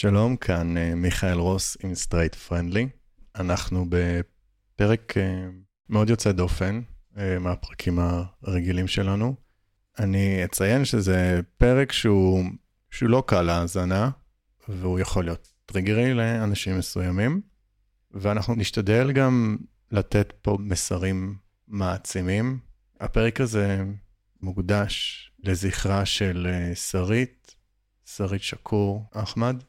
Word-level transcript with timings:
שלום, 0.00 0.36
כאן 0.36 0.76
אה, 0.76 0.94
מיכאל 0.94 1.38
רוס 1.38 1.76
עם 1.82 1.94
straight 1.94 2.34
friendly. 2.34 2.88
אנחנו 3.36 3.86
בפרק 3.88 5.16
אה, 5.16 5.48
מאוד 5.88 6.10
יוצא 6.10 6.32
דופן 6.32 6.80
אה, 7.18 7.38
מהפרקים 7.38 7.98
הרגילים 8.42 8.88
שלנו. 8.88 9.34
אני 9.98 10.44
אציין 10.44 10.84
שזה 10.84 11.40
פרק 11.58 11.92
שהוא, 11.92 12.44
שהוא 12.90 13.10
לא 13.10 13.22
קל 13.26 13.42
להאזנה, 13.42 14.10
והוא 14.68 14.98
יכול 14.98 15.24
להיות 15.24 15.52
טריגרי 15.66 16.14
לאנשים 16.14 16.78
מסוימים, 16.78 17.40
ואנחנו 18.10 18.54
נשתדל 18.54 19.12
גם 19.12 19.56
לתת 19.90 20.32
פה 20.42 20.58
מסרים 20.60 21.36
מעצימים. 21.68 22.58
הפרק 23.00 23.40
הזה 23.40 23.84
מוקדש 24.40 25.32
לזכרה 25.42 26.06
של 26.06 26.46
שרית, 26.74 27.54
שרית 28.04 28.42
שקור 28.42 29.04
אחמד, 29.14 29.62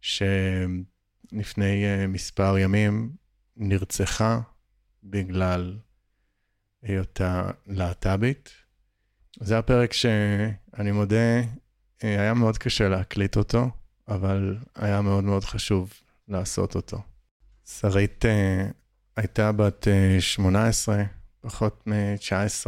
שלפני 0.00 1.84
אה, 1.84 2.06
מספר 2.06 2.58
ימים 2.58 3.12
נרצחה 3.56 4.40
בגלל 5.04 5.78
היותה 6.82 7.50
להט"בית. 7.66 8.50
זה 9.40 9.58
הפרק 9.58 9.92
שאני 9.92 10.92
מודה, 10.92 11.40
אה, 12.04 12.20
היה 12.20 12.34
מאוד 12.34 12.58
קשה 12.58 12.88
להקליט 12.88 13.36
אותו, 13.36 13.70
אבל 14.08 14.56
היה 14.74 15.00
מאוד 15.00 15.24
מאוד 15.24 15.44
חשוב 15.44 15.92
לעשות 16.28 16.74
אותו. 16.74 17.02
שרית 17.78 18.24
uh, 18.24 18.72
הייתה 19.16 19.52
בת 19.52 19.86
uh, 20.18 20.20
18, 20.20 21.02
פחות 21.40 21.86
מ-19, 21.86 22.66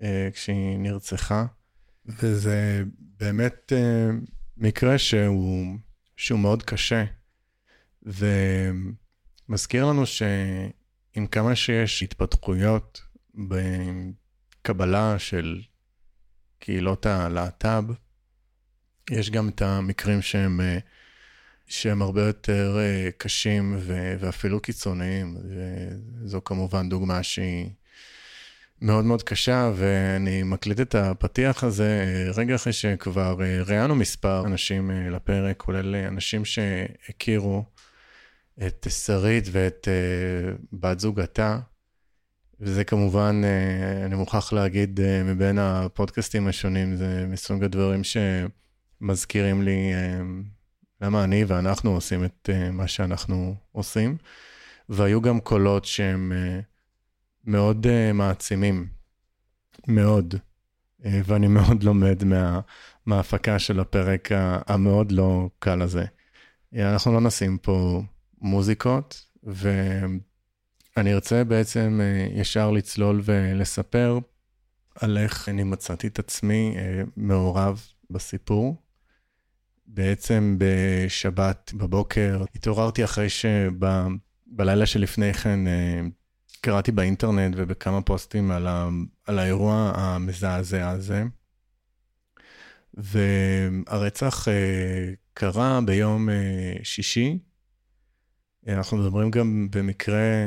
uh, 0.00 0.04
כשהיא 0.32 0.78
נרצחה, 0.78 1.46
וזה 2.06 2.82
באמת 2.98 3.72
מקרה 4.56 4.98
שהוא 4.98 5.78
שהוא 6.16 6.40
מאוד 6.40 6.62
קשה, 6.62 7.04
ומזכיר 8.02 9.84
לנו 9.84 10.06
שעם 10.06 11.26
כמה 11.30 11.56
שיש 11.56 12.02
התפתחויות 12.02 13.02
בקבלה 13.34 15.18
של 15.18 15.62
קהילות 16.58 17.06
הלהט"ב, 17.06 17.84
יש 19.10 19.30
גם 19.30 19.48
את 19.48 19.62
המקרים 19.62 20.22
שהם, 20.22 20.60
שהם 21.66 22.02
הרבה 22.02 22.26
יותר 22.26 22.76
אה, 22.78 23.10
קשים 23.18 23.76
ואפילו 24.20 24.60
קיצוניים. 24.60 25.36
וזו 26.22 26.44
כמובן 26.44 26.88
דוגמה 26.88 27.22
שהיא 27.22 27.70
מאוד 28.80 29.04
מאוד 29.04 29.22
קשה, 29.22 29.70
ואני 29.76 30.42
מקליט 30.42 30.80
את 30.80 30.94
הפתיח 30.94 31.64
הזה 31.64 32.04
אה, 32.06 32.32
רגע 32.36 32.54
אחרי 32.54 32.72
שכבר 32.72 33.42
אה, 33.42 33.62
ראיינו 33.62 33.94
מספר 33.94 34.46
אנשים 34.46 34.90
אה, 34.90 35.10
לפרק, 35.10 35.56
כולל 35.56 35.94
אנשים 35.94 36.44
שהכירו 36.44 37.64
את 38.66 38.86
שרית 38.90 39.44
ואת 39.52 39.88
בת 40.72 41.00
זוגתה. 41.00 41.58
וזה 42.60 42.84
כמובן, 42.84 43.42
אני 44.04 44.14
מוכרח 44.14 44.52
להגיד, 44.52 45.00
מבין 45.24 45.58
הפודקאסטים 45.58 46.48
השונים, 46.48 46.96
זה 46.96 47.24
מסוג 47.28 47.64
הדברים 47.64 48.00
שמזכירים 48.04 49.62
לי 49.62 49.92
למה 51.00 51.24
אני 51.24 51.44
ואנחנו 51.44 51.94
עושים 51.94 52.24
את 52.24 52.50
מה 52.72 52.88
שאנחנו 52.88 53.54
עושים. 53.72 54.16
והיו 54.88 55.20
גם 55.20 55.40
קולות 55.40 55.84
שהם... 55.84 56.32
מאוד 57.46 57.86
uh, 57.86 58.12
מעצימים, 58.12 58.86
מאוד, 59.88 60.34
uh, 60.34 61.06
ואני 61.24 61.46
מאוד 61.46 61.82
לומד 61.82 62.24
מה, 62.24 62.60
מההפקה 63.06 63.58
של 63.58 63.80
הפרק 63.80 64.28
המאוד 64.66 65.12
לא 65.12 65.48
קל 65.58 65.82
הזה. 65.82 66.04
Uh, 66.04 66.78
אנחנו 66.78 67.12
לא 67.12 67.20
נשים 67.20 67.58
פה 67.58 68.02
מוזיקות, 68.40 69.26
ואני 69.44 71.14
ארצה 71.14 71.44
בעצם 71.44 72.00
uh, 72.00 72.40
ישר 72.40 72.70
לצלול 72.70 73.20
ולספר 73.24 74.18
על 74.94 75.18
איך 75.18 75.48
אני 75.48 75.64
מצאתי 75.64 76.06
את 76.06 76.18
עצמי 76.18 76.74
uh, 76.76 77.08
מעורב 77.16 77.86
בסיפור. 78.10 78.82
בעצם 79.86 80.56
בשבת 80.58 81.72
בבוקר 81.74 82.44
התעוררתי 82.54 83.04
אחרי 83.04 83.28
שבלילה 83.28 84.86
שלפני 84.86 85.34
כן 85.34 85.60
קראתי 86.60 86.92
באינטרנט 86.92 87.54
ובכמה 87.56 88.02
פוסטים 88.02 88.50
על, 88.50 88.66
ה, 88.66 88.88
על 89.26 89.38
האירוע 89.38 89.92
המזעזע 89.94 90.90
הזה. 90.90 91.24
והרצח 92.94 94.48
אה, 94.48 95.12
קרה 95.34 95.80
ביום 95.86 96.30
אה, 96.30 96.74
שישי. 96.82 97.38
אנחנו 98.68 98.96
מדברים 98.96 99.30
גם 99.30 99.68
במקרה, 99.70 100.46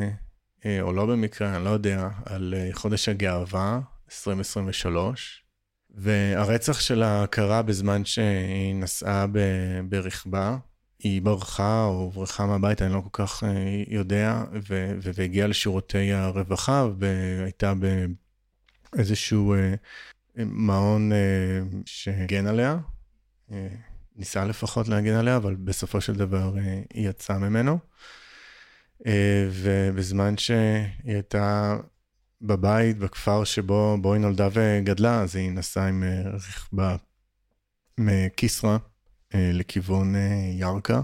אה, 0.65 0.81
או 0.81 0.93
לא 0.93 1.05
במקרה, 1.05 1.55
אני 1.55 1.65
לא 1.65 1.69
יודע, 1.69 2.09
על 2.25 2.53
חודש 2.73 3.09
הגאווה, 3.09 3.79
2023. 4.11 5.45
והרצח 5.89 6.79
שלה 6.79 7.25
קרה 7.27 7.61
בזמן 7.61 8.05
שהיא 8.05 8.75
נסעה 8.75 9.25
ברכבה 9.89 10.57
היא 10.99 11.21
ברחה 11.21 11.85
או 11.85 11.91
הוברחה 11.91 12.45
מהבית, 12.45 12.81
אני 12.81 12.93
לא 12.93 13.01
כל 13.01 13.23
כך 13.23 13.43
אה, 13.43 13.83
יודע, 13.87 14.43
והגיעה 15.01 15.47
לשירותי 15.47 16.13
הרווחה 16.13 16.87
והייתה 16.97 17.73
באיזשהו 18.93 19.53
אה, 19.53 19.73
מעון 20.45 21.11
אה, 21.11 21.17
שהגן 21.85 22.47
עליה, 22.47 22.77
ניסה 24.15 24.45
לפחות 24.45 24.87
להגן 24.87 25.13
עליה, 25.13 25.37
אבל 25.37 25.55
בסופו 25.55 26.01
של 26.01 26.15
דבר 26.15 26.53
היא 26.93 27.09
יצאה 27.09 27.39
ממנו. 27.39 27.79
ובזמן 29.51 30.37
שהיא 30.37 30.87
הייתה 31.03 31.77
בבית, 32.41 32.97
בכפר 32.97 33.43
שבו 33.43 34.13
היא 34.13 34.21
נולדה 34.21 34.47
וגדלה, 34.53 35.21
אז 35.21 35.35
היא 35.35 35.51
נסעה 35.51 35.87
עם 35.87 36.03
רכבה 36.33 36.95
מכיסרא. 37.97 38.77
אה, 39.35 39.51
לכיוון 39.53 40.15
אה, 40.15 40.51
ירכא. 40.53 41.01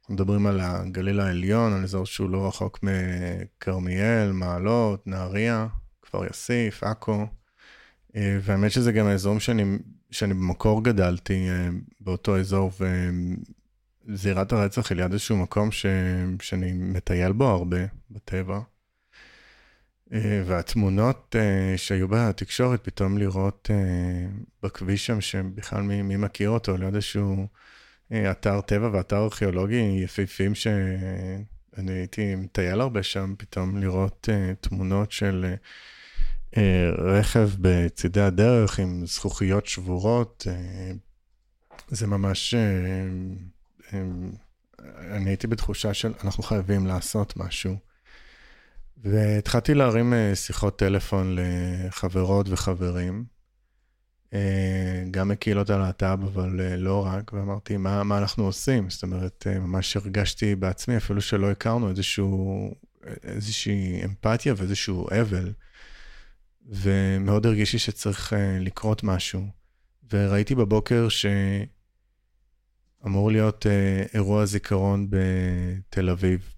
אנחנו 0.00 0.14
מדברים 0.14 0.46
על 0.46 0.60
הגליל 0.60 1.20
העליון, 1.20 1.72
על 1.72 1.82
אזור 1.82 2.06
שהוא 2.06 2.30
לא 2.30 2.48
רחוק 2.48 2.80
מכרמיאל, 2.82 4.32
מעלות, 4.32 5.06
נהריה, 5.06 5.66
כפר 6.02 6.24
יאסיף, 6.24 6.82
עכו. 6.82 7.26
אה, 8.16 8.38
והאמת 8.42 8.72
שזה 8.72 8.92
גם 8.92 9.06
האזורים 9.06 9.40
שאני, 9.40 9.78
שאני 10.10 10.34
במקור 10.34 10.84
גדלתי 10.84 11.48
באותו 12.00 12.38
אזור, 12.38 12.70
וזירת 14.08 14.52
הרצח 14.52 14.90
היא 14.90 14.96
ליד 14.96 15.12
איזשהו 15.12 15.36
מקום 15.36 15.72
ש, 15.72 15.86
שאני 16.40 16.72
מטייל 16.72 17.32
בו 17.32 17.44
הרבה 17.44 17.78
בטבע. 18.10 18.60
אה, 20.12 20.42
והתמונות 20.46 21.36
אה, 21.38 21.78
שהיו 21.78 22.08
בתקשורת, 22.08 22.84
פתאום 22.84 23.18
לראות 23.18 23.70
אה, 23.70 24.26
בכביש 24.62 25.06
שם, 25.06 25.20
שבכלל 25.20 25.82
מי, 25.82 26.02
מי 26.02 26.16
מכיר 26.16 26.50
אותו, 26.50 26.76
ליד 26.76 26.94
איזשהו 26.94 27.46
אתר 28.12 28.60
טבע 28.60 28.90
ואתר 28.92 29.16
ארכיאולוגי 29.16 30.00
יפהפים, 30.04 30.54
שאני 30.54 31.92
הייתי 31.92 32.34
מטייל 32.34 32.80
הרבה 32.80 33.02
שם, 33.02 33.34
פתאום 33.38 33.76
לראות 33.76 34.28
תמונות 34.60 35.12
של 35.12 35.54
רכב 36.98 37.50
בצידי 37.58 38.20
הדרך 38.20 38.78
עם 38.78 39.06
זכוכיות 39.06 39.66
שבורות, 39.66 40.46
זה 41.88 42.06
ממש... 42.06 42.54
אני 44.98 45.30
הייתי 45.30 45.46
בתחושה 45.46 45.94
של 45.94 46.12
אנחנו 46.24 46.42
חייבים 46.42 46.86
לעשות 46.86 47.36
משהו. 47.36 47.87
והתחלתי 49.02 49.74
להרים 49.74 50.14
אה, 50.14 50.34
שיחות 50.34 50.78
טלפון 50.78 51.36
לחברות 51.38 52.48
וחברים, 52.48 53.24
אה, 54.32 55.04
גם 55.10 55.28
מקהילות 55.28 55.70
הלהט"ב, 55.70 56.18
אבל 56.24 56.60
אה, 56.60 56.76
לא 56.76 57.06
רק, 57.06 57.32
ואמרתי, 57.32 57.76
מה, 57.76 58.04
מה 58.04 58.18
אנחנו 58.18 58.44
עושים? 58.44 58.90
זאת 58.90 59.02
אומרת, 59.02 59.46
ממש 59.46 59.96
הרגשתי 59.96 60.54
בעצמי, 60.54 60.96
אפילו 60.96 61.20
שלא 61.20 61.50
הכרנו, 61.50 61.90
איזשהו, 61.90 62.74
איזושהי 63.22 64.04
אמפתיה 64.04 64.54
ואיזשהו 64.56 65.08
אבל, 65.20 65.52
ומאוד 66.66 67.46
הרגישי 67.46 67.78
שצריך 67.78 68.32
לקרות 68.60 69.02
משהו. 69.02 69.46
וראיתי 70.12 70.54
בבוקר 70.54 71.08
שאמור 71.08 71.72
להיות 73.32 73.66
אירוע 74.14 74.44
זיכרון 74.44 75.06
בתל 75.10 76.10
אביב. 76.10 76.57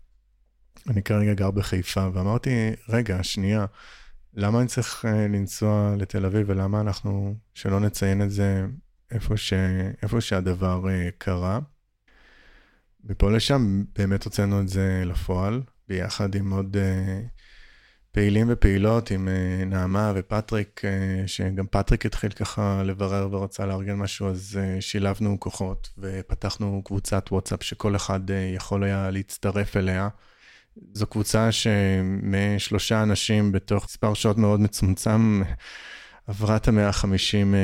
אני 0.89 1.03
כרגע 1.03 1.35
גר 1.35 1.51
בחיפה, 1.51 2.09
ואמרתי, 2.15 2.51
רגע, 2.89 3.23
שנייה, 3.23 3.67
למה 4.35 4.61
אני 4.61 4.69
צריך 4.69 5.05
אה, 5.05 5.29
לנסוע 5.29 5.95
לתל 5.99 6.27
אביב, 6.27 6.47
ולמה 6.49 6.81
אנחנו, 6.81 7.35
שלא 7.55 7.81
נציין 7.81 8.23
את 8.23 8.31
זה 8.31 8.67
איפה, 9.11 9.37
ש, 9.37 9.53
איפה 10.03 10.21
שהדבר 10.21 10.89
אה, 10.91 11.09
קרה? 11.19 11.59
מפה 13.05 13.31
לשם 13.31 13.85
באמת 13.99 14.25
הוצאנו 14.25 14.61
את 14.61 14.69
זה 14.69 15.03
לפועל, 15.07 15.63
ביחד 15.89 16.35
עם 16.35 16.53
עוד, 16.53 16.77
אה, 16.77 17.21
פעילים 18.13 18.47
ופעילות 18.51 19.11
עם 19.11 19.29
נעמה 19.67 20.13
ופטריק, 20.17 20.83
שגם 21.27 21.67
פטריק 21.71 22.07
התחיל 22.07 22.31
ככה 22.31 22.83
לברר 22.83 23.29
ורצה 23.33 23.67
לארגן 23.67 23.95
משהו, 23.95 24.29
אז 24.29 24.61
שילבנו 24.81 25.41
כוחות 25.41 25.91
ופתחנו 25.99 26.83
קבוצת 26.85 27.27
וואטסאפ 27.33 27.63
שכל 27.63 27.97
אחד 27.97 28.21
יכול 28.55 28.85
היה 28.85 29.11
להצטרף 29.11 29.77
אליה. 29.77 30.09
זו 30.93 31.07
קבוצה 31.07 31.53
שמשלושה 31.53 33.03
אנשים 33.03 33.53
בתוך 33.53 33.85
מספר 33.85 34.15
שעות 34.15 34.39
מאוד 34.39 34.61
מצומצם 34.61 35.43
עברה 36.27 36.57
את 36.57 36.69
המאה 36.69 36.89
ה-50 36.89 37.55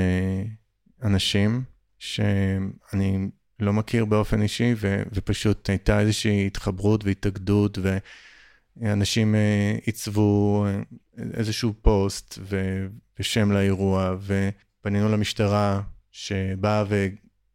אנשים, 1.03 1.63
שאני 1.99 3.29
לא 3.61 3.73
מכיר 3.73 4.05
באופן 4.05 4.43
אישי, 4.43 4.75
ו- 4.77 5.03
ופשוט 5.13 5.71
הייתה 5.71 6.01
איזושהי 6.01 6.47
התחברות 6.47 7.05
והתאגדות, 7.05 7.79
ו... 7.83 7.99
אנשים 8.83 9.35
אה, 9.35 9.77
עיצבו 9.83 10.65
אה, 10.67 10.83
איזשהו 11.35 11.75
פוסט 11.83 12.39
ו, 12.43 12.87
ושם 13.19 13.53
לאירוע, 13.53 14.17
ופנינו 14.21 15.09
למשטרה 15.09 15.83
שבאה 16.11 16.85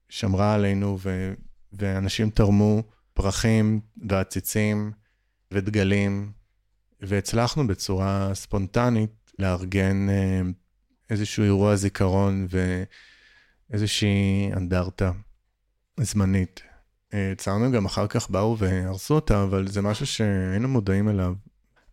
ושמרה 0.09 0.53
עלינו, 0.53 0.97
ו, 1.01 1.33
ואנשים 1.73 2.29
תרמו 2.29 2.83
פרחים 3.13 3.79
ועציצים 4.09 4.91
ודגלים, 5.51 6.31
והצלחנו 7.01 7.67
בצורה 7.67 8.29
ספונטנית 8.33 9.31
לארגן 9.39 10.09
אה, 10.09 10.41
איזשהו 11.09 11.43
אירוע 11.43 11.75
זיכרון 11.75 12.47
ואיזושהי 13.69 14.49
אנדרטה 14.53 15.11
זמנית. 15.99 16.63
צרנו 17.37 17.71
גם 17.71 17.85
אחר 17.85 18.07
כך 18.07 18.29
באו 18.29 18.57
והרסו 18.57 19.15
אותה, 19.15 19.43
אבל 19.43 19.67
זה 19.67 19.81
משהו 19.81 20.05
שהיינו 20.05 20.67
מודעים 20.67 21.09
אליו. 21.09 21.33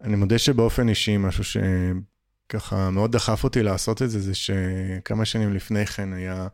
אני 0.01 0.17
מודה 0.17 0.39
שבאופן 0.39 0.89
אישי, 0.89 1.17
משהו 1.17 1.45
שככה 1.45 2.91
מאוד 2.91 3.13
דחף 3.13 3.45
אותי 3.45 3.63
לעשות 3.63 4.03
את 4.03 4.11
זה, 4.11 4.21
זה 4.21 4.35
שכמה 4.35 5.25
שנים 5.25 5.55
לפני 5.55 5.87
כן 5.87 6.13
היה 6.13 6.49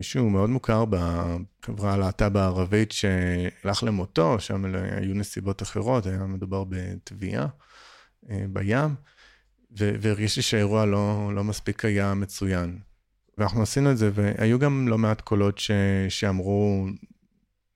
מישהו 0.00 0.30
מאוד 0.30 0.50
מוכר 0.50 0.84
בחברה 0.84 1.92
הלהט"ב 1.92 2.36
הערבית 2.36 2.92
שהלך 2.92 3.82
למותו, 3.82 4.40
שם 4.40 4.74
היו 4.74 5.14
נסיבות 5.14 5.62
אחרות, 5.62 6.06
היה 6.06 6.18
מדובר 6.18 6.64
בטביעה 6.68 7.46
אה, 8.30 8.44
בים, 8.52 8.94
והרגיש 9.70 10.36
לי 10.36 10.42
שהאירוע 10.42 10.86
לא, 10.86 11.30
לא 11.34 11.44
מספיק 11.44 11.84
היה 11.84 12.14
מצוין. 12.14 12.78
ואנחנו 13.38 13.62
עשינו 13.62 13.90
את 13.90 13.98
זה, 13.98 14.10
והיו 14.14 14.58
גם 14.58 14.88
לא 14.88 14.98
מעט 14.98 15.20
קולות 15.20 15.58
ש, 15.58 15.70
שאמרו, 16.08 16.86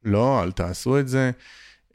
לא, 0.05 0.43
אל 0.43 0.53
תעשו 0.53 1.01
את 1.01 1.09
זה. 1.09 1.31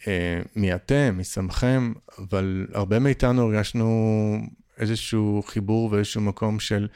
אה, 0.07 0.41
מי 0.55 0.75
אתם, 0.75 1.13
מי 1.17 1.23
שמכם, 1.23 1.93
אבל 2.17 2.67
הרבה 2.73 2.99
מאיתנו 2.99 3.41
הרגשנו 3.41 4.37
איזשהו 4.77 5.43
חיבור 5.47 5.91
ואיזשהו 5.91 6.21
מקום 6.21 6.59
של 6.59 6.87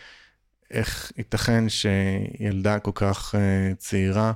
איך 0.73 1.11
ייתכן 1.17 1.63
שילדה 1.69 2.79
כל 2.79 2.91
כך 2.95 3.35
אה, 3.35 3.71
צעירה 3.77 4.33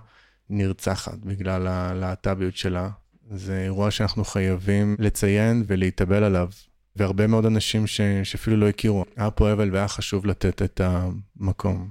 נרצחת 0.49 1.17
בגלל 1.17 1.67
הלהט"ביות 1.67 2.55
שלה. 2.55 2.89
זה 3.31 3.61
אירוע 3.63 3.91
שאנחנו 3.91 4.25
חייבים 4.25 4.95
לציין 4.99 5.63
ולהתאבל 5.67 6.23
עליו. 6.23 6.49
והרבה 6.95 7.27
מאוד 7.27 7.45
אנשים 7.45 7.87
ש, 7.87 8.01
שאפילו 8.23 8.57
לא 8.57 8.69
הכירו. 8.69 9.05
היה 9.15 9.31
פה 9.31 9.53
אבל 9.53 9.71
והיה 9.71 9.87
חשוב 9.87 10.25
לתת 10.25 10.61
את 10.61 10.81
המקום. 10.83 11.89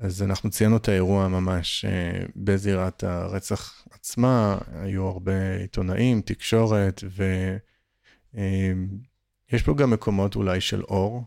אז 0.00 0.22
אנחנו 0.22 0.50
ציינו 0.50 0.76
את 0.76 0.88
האירוע 0.88 1.28
ממש 1.28 1.84
אה, 1.84 2.24
בזירת 2.36 3.04
הרצח 3.04 3.86
עצמה, 3.90 4.58
היו 4.72 5.06
הרבה 5.06 5.56
עיתונאים, 5.60 6.20
תקשורת, 6.20 7.04
ויש 8.34 9.62
פה 9.62 9.74
גם 9.74 9.90
מקומות 9.90 10.36
אולי 10.36 10.60
של 10.60 10.82
אור, 10.82 11.24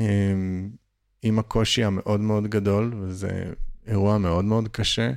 אה, 0.00 0.34
עם 1.22 1.38
הקושי 1.38 1.84
המאוד 1.84 2.20
מאוד 2.20 2.46
גדול, 2.46 2.94
וזה 3.00 3.52
אירוע 3.86 4.18
מאוד 4.18 4.44
מאוד 4.44 4.68
קשה, 4.68 5.12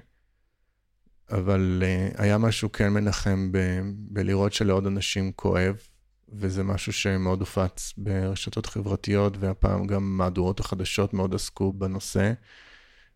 אבל 1.31 1.84
אה, 1.86 2.10
היה 2.18 2.38
משהו 2.38 2.72
כן 2.72 2.90
מנחם 2.94 3.52
ב- 3.52 3.81
בלראות 3.98 4.54
שלעוד 4.54 4.86
אנשים 4.86 5.31
כואב, 5.31 5.75
וזה 6.30 6.63
משהו 6.63 6.94
שמאוד 6.94 7.40
הופץ 7.40 7.94
ברשתות 7.98 8.66
חברתיות, 8.66 9.38
והפעם 9.40 9.88
גם 9.88 10.18
מהדורות 10.18 10.60
החדשות 10.60 11.13
מאוד 11.13 11.36
עסקו 11.36 11.74
בנושא. 11.74 12.34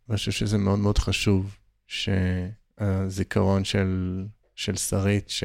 ואני 0.08 0.18
חושב 0.18 0.32
שזה 0.32 0.58
מאוד 0.58 0.80
מאוד 0.80 0.98
חשוב 0.98 1.58
שהזיכרון 1.88 3.64
של, 3.64 4.24
של 4.56 4.76
שרית, 4.76 5.30
ש, 5.30 5.44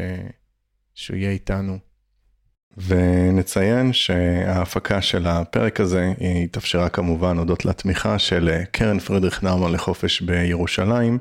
שהוא 0.95 1.17
יהיה 1.17 1.31
איתנו. 1.31 1.79
ונציין 2.77 3.93
שההפקה 3.93 5.03
של 5.03 5.27
הפרק 5.27 5.81
הזה 5.81 6.13
התאפשרה 6.45 6.89
כמובן 6.89 7.39
הודות 7.39 7.65
לתמיכה 7.65 8.19
של 8.19 8.63
קרן 8.71 8.99
פרידריך 8.99 9.43
נאומן 9.43 9.73
לחופש 9.73 10.21
בירושלים, 10.21 11.19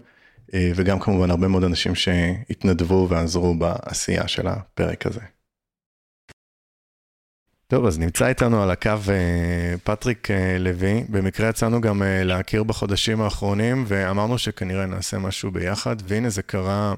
וגם 0.55 0.99
כמובן 0.99 1.31
הרבה 1.31 1.47
מאוד 1.47 1.63
אנשים 1.63 1.95
שהתנדבו 1.95 3.07
ועזרו 3.09 3.55
בעשייה 3.55 4.27
של 4.27 4.47
הפרק 4.47 5.05
הזה. 5.05 5.21
טוב, 7.67 7.85
אז 7.85 7.99
נמצא 7.99 8.27
איתנו 8.27 8.63
על 8.63 8.71
הקו 8.71 8.89
אה, 9.09 9.75
פטריק 9.83 10.31
אה, 10.31 10.57
לוי. 10.59 11.03
במקרה 11.09 11.49
יצאנו 11.49 11.81
גם 11.81 12.03
אה, 12.03 12.23
להכיר 12.23 12.63
בחודשים 12.63 13.21
האחרונים, 13.21 13.83
ואמרנו 13.87 14.37
שכנראה 14.37 14.85
נעשה 14.85 15.17
משהו 15.17 15.51
ביחד, 15.51 15.95
והנה 16.07 16.29
זה 16.29 16.41
קרה 16.41 16.93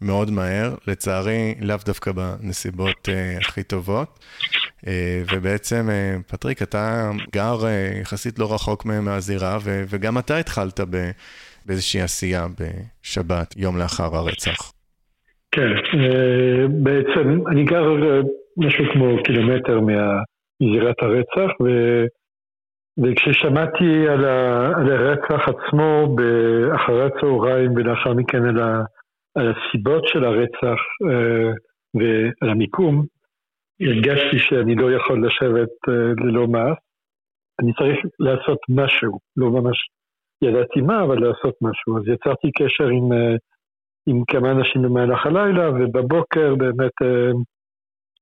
מאוד 0.00 0.30
מהר, 0.30 0.74
לצערי 0.86 1.54
לאו 1.60 1.76
דווקא 1.86 2.12
בנסיבות 2.12 3.08
הכי 3.40 3.62
טובות. 3.62 4.18
ובעצם, 5.34 5.88
פטריק, 6.26 6.62
אתה 6.62 7.10
גר 7.32 7.58
יחסית 8.00 8.38
לא 8.38 8.54
רחוק 8.54 8.84
מהזירה, 8.84 9.58
וגם 9.64 10.18
אתה 10.18 10.36
התחלת 10.36 10.80
באיזושהי 11.66 12.00
עשייה 12.00 12.46
בשבת, 12.60 13.54
יום 13.56 13.78
לאחר 13.78 14.16
הרצח. 14.16 14.72
כן, 15.52 15.70
בעצם 16.70 17.46
אני 17.50 17.64
גר 17.64 17.84
משהו 18.56 18.84
כמו 18.92 19.22
קילומטר 19.24 19.80
מזירת 20.60 20.96
הרצח, 21.02 21.60
ו, 21.64 21.68
וכששמעתי 22.98 24.08
על, 24.08 24.24
ה, 24.24 24.66
על 24.76 24.92
הרצח 24.92 25.48
עצמו 25.48 26.16
אחרי 26.74 27.06
הצהריים 27.06 27.72
ולאחר 27.76 28.14
מכן 28.14 28.44
על, 28.44 28.60
ה, 28.60 28.82
על 29.38 29.52
הסיבות 29.52 30.04
של 30.06 30.24
הרצח 30.24 30.80
אה, 31.10 31.50
ועל 31.94 32.50
המיקום, 32.50 33.04
הרגשתי 33.80 34.38
שאני 34.38 34.74
לא 34.74 34.92
יכול 34.92 35.26
לשבת 35.26 35.74
אה, 35.88 36.24
ללא 36.24 36.46
מעש. 36.46 36.78
אני 37.60 37.72
צריך 37.72 37.98
לעשות 38.18 38.58
משהו, 38.68 39.18
לא 39.36 39.50
ממש 39.50 39.78
ידעתי 40.44 40.80
מה, 40.80 41.04
אבל 41.04 41.18
לעשות 41.18 41.54
משהו. 41.62 41.98
אז 41.98 42.02
יצרתי 42.08 42.50
קשר 42.58 42.88
עם, 42.88 43.12
אה, 43.12 43.36
עם 44.08 44.24
כמה 44.24 44.50
אנשים 44.50 44.82
במהלך 44.82 45.26
הלילה, 45.26 45.70
ובבוקר 45.70 46.54
באמת 46.54 46.98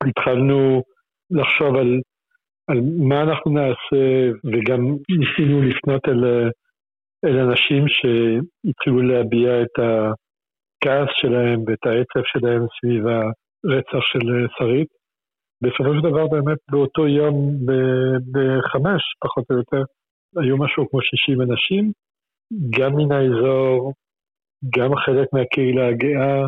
התחלנו 0.08 0.82
לחשוב 1.30 1.76
על, 1.76 2.00
על 2.68 2.80
מה 3.08 3.22
אנחנו 3.22 3.50
נעשה, 3.50 4.30
וגם 4.44 4.80
ניסינו 5.18 5.62
לפנות 5.62 6.08
אל, 6.08 6.50
אל 7.24 7.38
אנשים 7.38 7.84
שהתחילו 7.88 9.02
להביע 9.02 9.62
את 9.62 9.78
הכעס 10.76 11.08
שלהם 11.20 11.60
ואת 11.66 11.86
העצב 11.86 12.22
שלהם 12.24 12.66
סביב 12.78 13.06
הרצח 13.06 14.04
של 14.12 14.46
שרית. 14.58 14.88
בסופו 15.62 15.94
של 15.94 16.00
דבר 16.10 16.26
באמת 16.26 16.58
באותו 16.70 17.08
יום 17.08 17.34
בחמש, 18.32 19.02
פחות 19.24 19.44
או 19.50 19.56
יותר, 19.56 19.82
היו 20.36 20.56
משהו 20.56 20.90
כמו 20.90 21.02
60 21.02 21.40
אנשים, 21.40 21.92
גם 22.78 22.92
מן 22.96 23.12
האזור, 23.12 23.92
גם 24.76 24.96
חלק 24.96 25.28
מהקהילה 25.32 25.88
הגאה, 25.88 26.42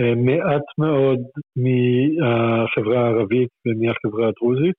אה, 0.00 0.14
מעט 0.14 0.66
מאוד 0.78 1.20
מהחברה 1.56 3.00
הערבית 3.04 3.48
ומהחברה 3.66 4.28
הדרוזית. 4.28 4.74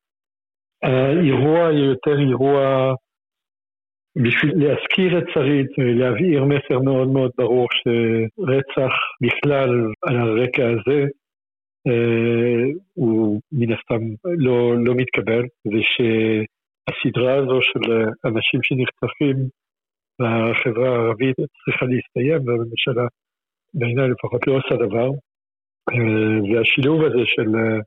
האירוע 0.84 1.72
יותר 1.72 2.20
אירוע 2.20 2.94
בשביל 4.16 4.52
להזכיר 4.56 5.18
את 5.18 5.24
שרית 5.34 5.72
ולהבהיר 5.78 6.44
מסר 6.44 6.80
מאוד 6.80 7.08
מאוד 7.08 7.32
ברור 7.38 7.68
שרצח 7.72 8.94
בכלל 9.22 9.70
על 10.02 10.18
הרקע 10.18 10.64
הזה 10.70 11.06
אה, 11.88 12.64
הוא 12.94 13.42
מן 13.52 13.74
הסתם 13.74 14.02
לא, 14.38 14.76
לא 14.86 14.94
מתקבל, 14.96 15.44
ושהסדרה 15.66 17.36
הזו 17.36 17.60
של 17.62 17.92
אנשים 18.26 18.60
שנרצחים 18.64 19.36
בחברה 20.20 20.90
הערבית 20.90 21.36
צריכה 21.36 21.86
להסתיים, 21.86 22.48
והממשלה 22.48 23.08
בעיניי 23.74 24.10
לפחות 24.10 24.48
לא 24.48 24.54
עושה 24.54 24.76
דבר. 24.76 25.10
אה, 25.92 26.54
והשילוב 26.54 27.02
הזה 27.04 27.26
של 27.26 27.50
אה, 27.56 27.80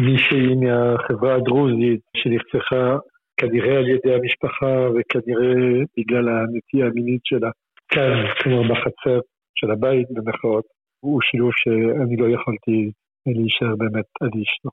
מישהי 0.00 0.54
מהחברה 0.54 1.34
הדרוזית 1.34 2.00
שנרצחה 2.16 2.96
כנראה 3.36 3.78
על 3.78 3.88
ידי 3.88 4.14
המשפחה 4.14 4.74
וכנראה 4.94 5.84
בגלל 5.96 6.28
הנטייה 6.28 6.86
המינית 6.86 7.20
שלה 7.24 7.50
כאן, 7.88 8.12
כמו 8.38 8.62
בחצר 8.64 9.20
של 9.54 9.70
הבית 9.70 10.06
במחאות, 10.10 10.64
הוא 11.00 11.20
שילוב 11.22 11.50
שאני 11.54 12.16
לא 12.16 12.34
יכולתי 12.34 12.90
להישאר 13.26 13.76
באמת 13.76 14.04
אדיש 14.22 14.60
לו. 14.64 14.70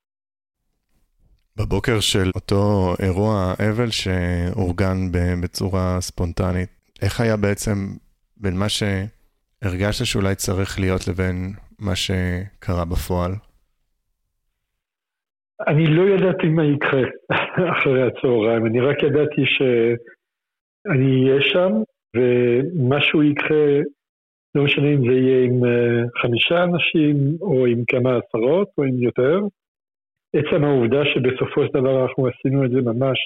בבוקר 1.58 2.00
של 2.00 2.32
אותו 2.36 2.94
אירוע 3.00 3.54
אבל 3.70 3.90
שאורגן 3.90 4.98
בצורה 5.44 6.02
ספונטנית, 6.02 6.70
איך 7.02 7.22
היה 7.22 7.38
בעצם 7.38 7.76
בין 8.38 8.58
מה 8.58 8.66
שהרגשת 8.70 10.06
שאולי 10.06 10.36
צריך 10.36 10.80
להיות 10.80 11.08
לבין 11.08 11.54
מה 11.80 11.96
שקרה 11.96 12.86
בפועל? 12.86 13.32
אני 15.68 15.88
לא 15.88 16.02
ידעתי 16.02 16.48
מה 16.48 16.66
יקרה 16.66 17.02
אחרי 17.78 18.02
הצהריים, 18.08 18.66
אני 18.66 18.82
רק 18.82 19.04
ידעתי 19.04 19.42
שאני 19.46 21.30
אהיה 21.30 21.42
שם 21.42 21.72
ומשהו 22.16 23.24
יקרה, 23.24 23.80
לא 24.56 24.64
משנה 24.64 24.88
אם 24.94 25.02
זה 25.08 25.14
יהיה 25.14 25.46
עם 25.46 25.66
אה, 25.66 26.22
חמישה 26.22 26.64
אנשים 26.64 27.16
או 27.42 27.66
עם 27.66 27.84
כמה 27.88 28.10
עשרות 28.18 28.68
או 28.78 28.84
עם 28.84 29.04
יותר. 29.04 29.40
עצם 30.36 30.64
העובדה 30.64 31.02
שבסופו 31.06 31.66
של 31.66 31.74
דבר 31.74 32.04
אנחנו 32.04 32.28
עשינו 32.28 32.66
את 32.66 32.72
זה 32.72 32.82
ממש 32.82 33.20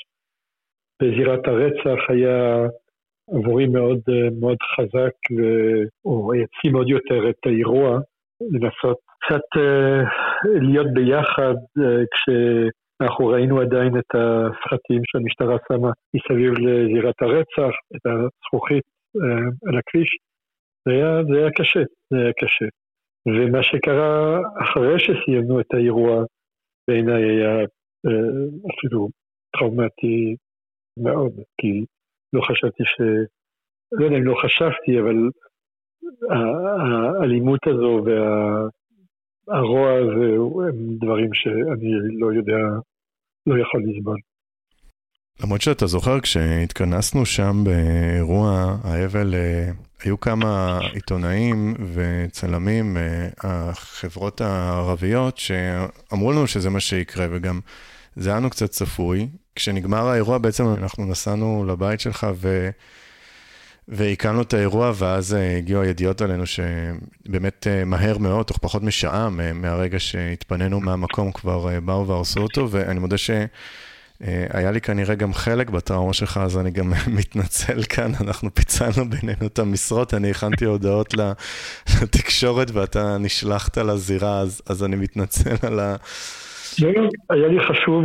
בזירת 1.01 1.47
הרצח 1.47 1.99
היה 2.09 2.67
עבורי 3.31 3.67
מאוד, 3.67 3.99
אה, 4.09 4.29
מאוד 4.41 4.57
חזק, 4.75 5.15
ו... 5.37 5.41
או 6.05 6.31
העצים 6.33 6.75
עוד 6.75 6.89
יותר 6.89 7.29
את 7.29 7.45
האירוע, 7.45 7.99
לנסות 8.51 8.97
קצת 9.25 9.47
uh, 9.57 10.03
להיות 10.61 10.87
ביחד 10.93 11.55
uh, 11.79 12.05
כשאנחנו 12.13 13.27
ראינו 13.27 13.61
עדיין 13.61 13.97
את 13.97 14.15
הסרטים 14.15 15.01
שהמשטרה 15.05 15.57
שמה 15.67 15.91
מסביב 16.15 16.53
לזירת 16.53 17.15
הרצח, 17.21 17.75
את 17.95 18.05
הזכוכית 18.05 18.83
uh, 19.17 19.69
על 19.69 19.77
הכביש. 19.77 20.09
זה 20.85 20.93
היה, 20.93 21.23
זה 21.23 21.37
היה 21.37 21.51
קשה, 21.51 21.79
זה 22.13 22.19
היה 22.19 22.33
קשה. 22.33 22.65
ומה 23.27 23.63
שקרה 23.63 24.39
אחרי 24.63 24.99
שסיימנו 24.99 25.59
את 25.59 25.73
האירוע, 25.73 26.23
בעיניי 26.87 27.23
היה 27.23 27.65
אפילו 28.71 29.07
טראומטי 29.57 30.35
מאוד, 31.03 31.31
כי 31.61 31.85
לא 32.33 32.41
חשבתי 32.41 32.83
ש... 32.85 33.01
לא 33.91 34.05
יודע 34.05 34.17
אם 34.17 34.23
לא 34.23 34.35
חשבתי, 34.43 34.99
אבל 34.99 35.15
האלימות 37.21 37.67
הזו 37.67 38.03
והרוע 39.47 39.91
הזה 39.91 40.35
הם 40.69 40.97
דברים 40.97 41.29
שאני 41.33 42.19
לא 42.19 42.33
יודע, 42.33 42.57
לא 43.47 43.61
יכול 43.61 43.81
לסבול. 43.87 44.17
למרות 45.43 45.61
שאתה 45.61 45.87
זוכר, 45.87 46.19
כשהתכנסנו 46.19 47.25
שם 47.25 47.63
באירוע 47.63 48.77
האבל, 48.83 49.33
אה, 49.35 49.71
היו 50.03 50.19
כמה 50.19 50.79
עיתונאים 50.93 51.73
וצלמים, 51.93 52.97
אה, 52.97 53.29
החברות 53.43 54.41
הערביות, 54.41 55.37
שאמרו 55.37 56.31
לנו 56.31 56.47
שזה 56.47 56.69
מה 56.69 56.79
שיקרה, 56.79 57.27
וגם 57.31 57.59
זה 58.15 58.29
היה 58.29 58.39
לנו 58.39 58.49
קצת 58.49 58.69
צפוי. 58.69 59.27
כשנגמר 59.55 60.07
האירוע, 60.07 60.37
בעצם 60.37 60.63
אנחנו 60.77 61.05
נסענו 61.05 61.65
לבית 61.67 61.99
שלך 61.99 62.27
ו... 62.35 62.69
ועיכלנו 63.87 64.41
את 64.41 64.53
האירוע, 64.53 64.91
ואז 64.95 65.33
אה, 65.33 65.57
הגיעו 65.57 65.81
הידיעות 65.81 66.21
עלינו 66.21 66.43
שבאמת 66.45 67.67
אה, 67.67 67.85
מהר 67.85 68.17
מאוד, 68.17 68.45
תוך 68.45 68.57
פחות 68.57 68.83
משעה 68.83 69.29
מהרגע 69.53 69.99
שהתפנינו 69.99 70.79
מהמקום, 70.79 71.31
כבר 71.31 71.69
אה, 71.69 71.79
באו 71.79 72.07
והרסו 72.07 72.41
אותו, 72.41 72.69
ואני 72.69 72.99
מודה 72.99 73.17
שהיה 73.17 74.71
לי 74.71 74.81
כנראה 74.81 75.15
גם 75.15 75.33
חלק 75.33 75.69
בטראומה 75.69 76.13
שלך, 76.13 76.39
אז 76.43 76.57
אני 76.57 76.71
גם 76.71 76.91
מתנצל 77.17 77.83
כאן, 77.83 78.11
אנחנו 78.21 78.53
פיצלנו 78.53 79.09
בינינו 79.09 79.47
את 79.47 79.59
המשרות, 79.59 80.13
אני 80.13 80.31
הכנתי 80.31 80.65
הודעות 80.65 81.13
לתקשורת 82.01 82.67
ואתה 82.73 83.17
נשלחת 83.17 83.77
לזירה, 83.77 84.39
אז, 84.39 84.61
אז 84.69 84.83
אני 84.83 84.95
מתנצל 84.95 85.67
על 85.67 85.79
ה... 85.79 85.95
לא, 86.81 86.91
לא, 86.93 87.09
היה 87.29 87.47
לי 87.47 87.59
חשוב 87.59 88.03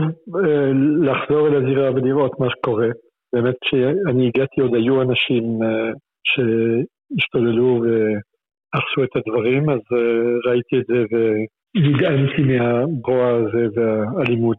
לחזור 1.02 1.48
אל 1.48 1.56
הזירה 1.56 1.90
ולראות 1.90 2.40
מה 2.40 2.46
שקורה. 2.50 2.88
באמת 3.32 3.54
כשאני 3.64 4.28
הגעתי 4.28 4.60
עוד 4.60 4.74
היו 4.74 5.02
אנשים 5.02 5.42
uh, 5.62 5.96
שהשתוללו 6.24 7.82
ועשו 7.82 9.04
את 9.04 9.16
הדברים, 9.16 9.70
אז 9.70 9.78
uh, 9.78 10.50
ראיתי 10.50 10.76
את 10.78 10.84
זה 10.88 11.04
ונגענתי 11.10 12.42
מהרוע 12.42 13.28
הזה 13.28 13.66
והאלימות. 13.74 14.58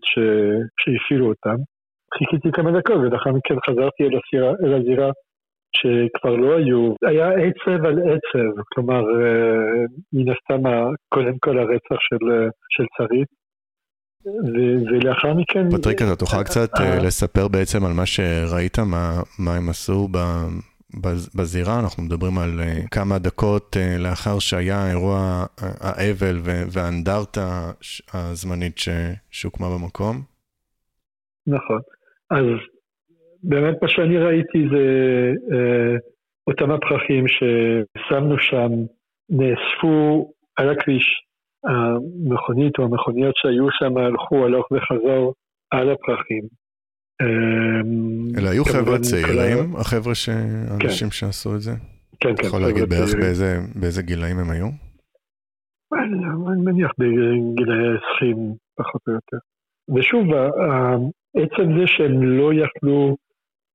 שהפעילו 0.79 1.25
אותם. 1.27 1.55
חיכיתי 2.17 2.51
כמה 2.51 2.71
דקות 2.71 2.97
ולאחר 2.97 3.31
מכן 3.31 3.55
חזרתי 3.69 4.03
אל, 4.03 4.17
הסירה, 4.17 4.51
אל 4.63 4.73
הזירה 4.73 5.11
שכבר 5.75 6.35
לא 6.35 6.57
היו, 6.57 6.93
היה 7.05 7.29
עצב 7.29 7.85
על 7.85 7.97
עצב, 7.99 8.61
כלומר 8.73 9.01
uh, 9.01 9.87
מן 10.13 10.29
הסתם 10.33 10.63
קודם 11.09 11.37
כל 11.39 11.59
הרצח 11.59 11.99
של, 12.07 12.23
של 12.69 12.85
שרית, 12.97 13.27
ולאחר 14.91 15.33
מכן... 15.33 15.69
פטריק, 15.71 16.01
אתה 16.01 16.15
תוכל 16.15 16.43
קצת 16.43 16.69
אה, 16.79 16.93
אה, 16.93 17.03
לספר 17.03 17.47
בעצם 17.47 17.85
על 17.85 17.93
מה 17.93 18.05
שראית, 18.05 18.79
מה, 18.79 19.21
מה 19.39 19.55
הם 19.55 19.69
עשו 19.69 20.07
ב, 20.11 20.17
בזירה? 21.35 21.79
אנחנו 21.79 22.03
מדברים 22.03 22.37
על 22.37 22.59
אה, 22.59 22.87
כמה 22.91 23.19
דקות 23.19 23.77
לאחר 23.99 24.39
שהיה 24.39 24.89
אירוע 24.89 25.45
האבל 25.81 26.37
והאנדרטה 26.73 27.71
הזמנית 28.13 28.77
שהוקמה 29.31 29.67
במקום. 29.75 30.21
נכון. 31.47 31.79
אז 32.31 32.45
באמת 33.43 33.75
מה 33.81 33.87
שאני 33.87 34.17
ראיתי 34.17 34.65
זה 34.71 34.85
אותם 36.47 36.71
הפרחים 36.71 37.25
ששמנו 37.27 38.39
שם, 38.39 38.71
נאספו 39.29 40.31
על 40.55 40.69
הכביש 40.69 41.28
המכונית 41.63 42.79
או 42.79 42.83
המכוניות 42.83 43.35
שהיו 43.35 43.67
שם 43.71 43.97
הלכו 43.97 44.45
הלוך 44.45 44.67
וחזור 44.71 45.33
על 45.71 45.91
הפרחים. 45.91 46.43
אמ, 47.21 48.37
אלה 48.37 48.49
היו 48.49 48.65
חבר'ה 48.65 48.99
צעירים, 48.99 49.75
החבר'ה, 49.75 50.13
האנשים 50.71 51.07
כן. 51.07 51.11
שעשו 51.11 51.55
את 51.55 51.61
זה? 51.61 51.71
כן, 52.19 52.35
כן. 52.35 52.47
יכול 52.47 52.61
להגיד 52.61 52.89
בערך 52.89 53.13
באיזה 53.75 54.01
גילאים 54.01 54.39
הם 54.39 54.49
היו? 54.49 54.67
אני 55.93 56.61
מניח 56.61 56.91
בגילאי 56.97 57.97
20 58.15 58.55
פחות 58.77 59.01
או 59.07 59.13
יותר. 59.13 59.37
ושוב, 59.95 60.27
עצם 61.35 61.79
זה 61.79 61.87
שהם 61.87 62.23
לא 62.23 62.53
יכלו 62.53 63.17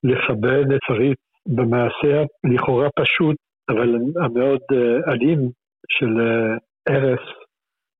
לכבד 0.04 0.72
את 0.72 0.80
שרית 0.86 1.18
במעשה 1.46 2.22
לכאורה 2.54 2.88
פשוט, 2.98 3.36
אבל 3.70 3.94
המאוד 4.24 4.60
אה, 4.72 5.12
אלים 5.12 5.50
של 5.88 6.20
אה, 6.20 6.56
הרס 6.94 7.43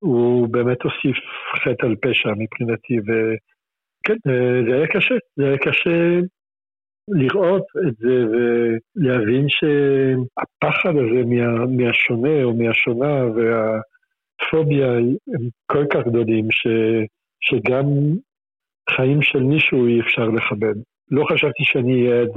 הוא 0.05 0.49
באמת 0.49 0.83
הוסיף 0.83 1.17
חטא 1.63 1.87
על 1.87 1.97
פשע 1.97 2.29
מבחינתי, 2.37 2.97
וכן, 3.07 4.17
אה, 4.27 4.61
זה 4.69 4.77
היה 4.77 4.87
קשה, 4.87 5.15
זה 5.37 5.45
היה 5.47 5.59
קשה 5.59 6.21
לראות 7.09 7.63
את 7.89 7.97
זה 7.97 8.25
ולהבין 8.33 9.47
שהפחד 9.49 10.91
הזה 10.91 11.21
מה, 11.27 11.67
מהשונה 11.67 12.45
או 12.45 12.55
מהשונה 12.55 13.25
והפוביה 13.25 14.93
הם 15.35 15.49
כל 15.67 15.85
כך 15.91 16.01
גדולים 16.07 16.51
ש, 16.51 16.67
שגם 17.41 17.87
חיים 18.91 19.23
של 19.23 19.43
מישהו 19.43 19.87
אי 19.87 20.01
אפשר 20.01 20.29
לכבד. 20.29 20.75
לא 21.11 21.25
חשבתי 21.33 21.65
שאני 21.65 21.93
אהיה 21.93 22.23
עד 22.23 22.31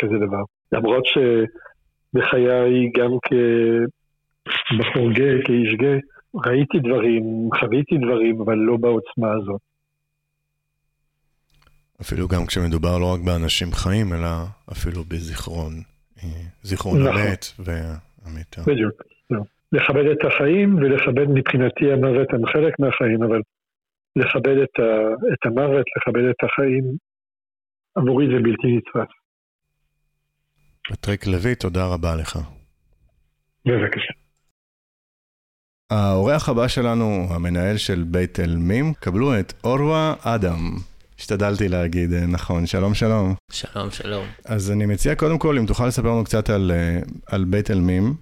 כזה 0.00 0.16
דבר. 0.26 0.42
למרות 0.72 1.04
שבחיי 1.06 2.90
גם 2.96 3.10
כבחור 4.68 5.12
גיי, 5.12 5.44
כאיש 5.44 5.74
גיי, 5.74 6.00
ראיתי 6.34 6.78
דברים, 6.78 7.22
חוויתי 7.60 7.94
דברים, 7.98 8.40
אבל 8.40 8.54
לא 8.54 8.76
בעוצמה 8.76 9.32
הזאת. 9.32 9.60
אפילו 12.00 12.28
גם 12.28 12.46
כשמדובר 12.46 12.98
לא 12.98 13.14
רק 13.14 13.20
באנשים 13.20 13.72
חיים, 13.72 14.12
אלא 14.12 14.28
אפילו 14.72 15.04
בזיכרון, 15.04 15.72
אה, 16.22 16.28
זיכרון 16.62 17.02
נכון. 17.02 17.20
המת 17.20 17.44
והמיתר. 17.58 18.62
בדיוק. 18.66 19.02
לא. 19.30 19.40
לכבד 19.72 20.04
את 20.12 20.24
החיים 20.24 20.76
ולכבד 20.76 21.26
מבחינתי 21.34 21.92
המוות 21.92 22.28
הם 22.32 22.46
חלק 22.46 22.78
מהחיים, 22.78 23.22
אבל 23.22 23.40
לכבד 24.16 24.56
את, 24.62 24.74
ה, 24.78 24.90
את 25.32 25.46
המוות, 25.46 25.86
לכבד 25.96 26.24
את 26.30 26.40
החיים, 26.44 26.84
עבורי 27.94 28.26
זה 28.26 28.42
בלתי 28.42 28.76
נתפס. 28.76 29.12
פטריק 30.88 31.26
לוי, 31.26 31.54
תודה 31.54 31.86
רבה 31.94 32.16
לך. 32.16 32.38
בבקשה. 33.66 34.19
האורח 35.90 36.48
הבא 36.48 36.68
שלנו, 36.68 37.26
המנהל 37.30 37.76
של 37.76 38.04
בית 38.08 38.40
אל-מים, 38.40 38.94
קבלו 39.00 39.38
את 39.38 39.52
אורווה 39.64 40.14
אדם. 40.20 40.76
השתדלתי 41.18 41.68
להגיד 41.68 42.12
אה, 42.12 42.26
נכון, 42.26 42.66
שלום 42.66 42.94
שלום. 42.94 43.34
שלום 43.52 43.90
שלום. 43.90 44.24
אז 44.44 44.70
אני 44.70 44.86
מציע 44.86 45.14
קודם 45.14 45.38
כל, 45.38 45.58
אם 45.58 45.66
תוכל 45.66 45.86
לספר 45.86 46.08
לנו 46.08 46.24
קצת 46.24 46.50
על, 46.50 46.72
אה, 46.74 47.00
על 47.26 47.44
בית 47.44 47.70
אל-מים, 47.70 48.14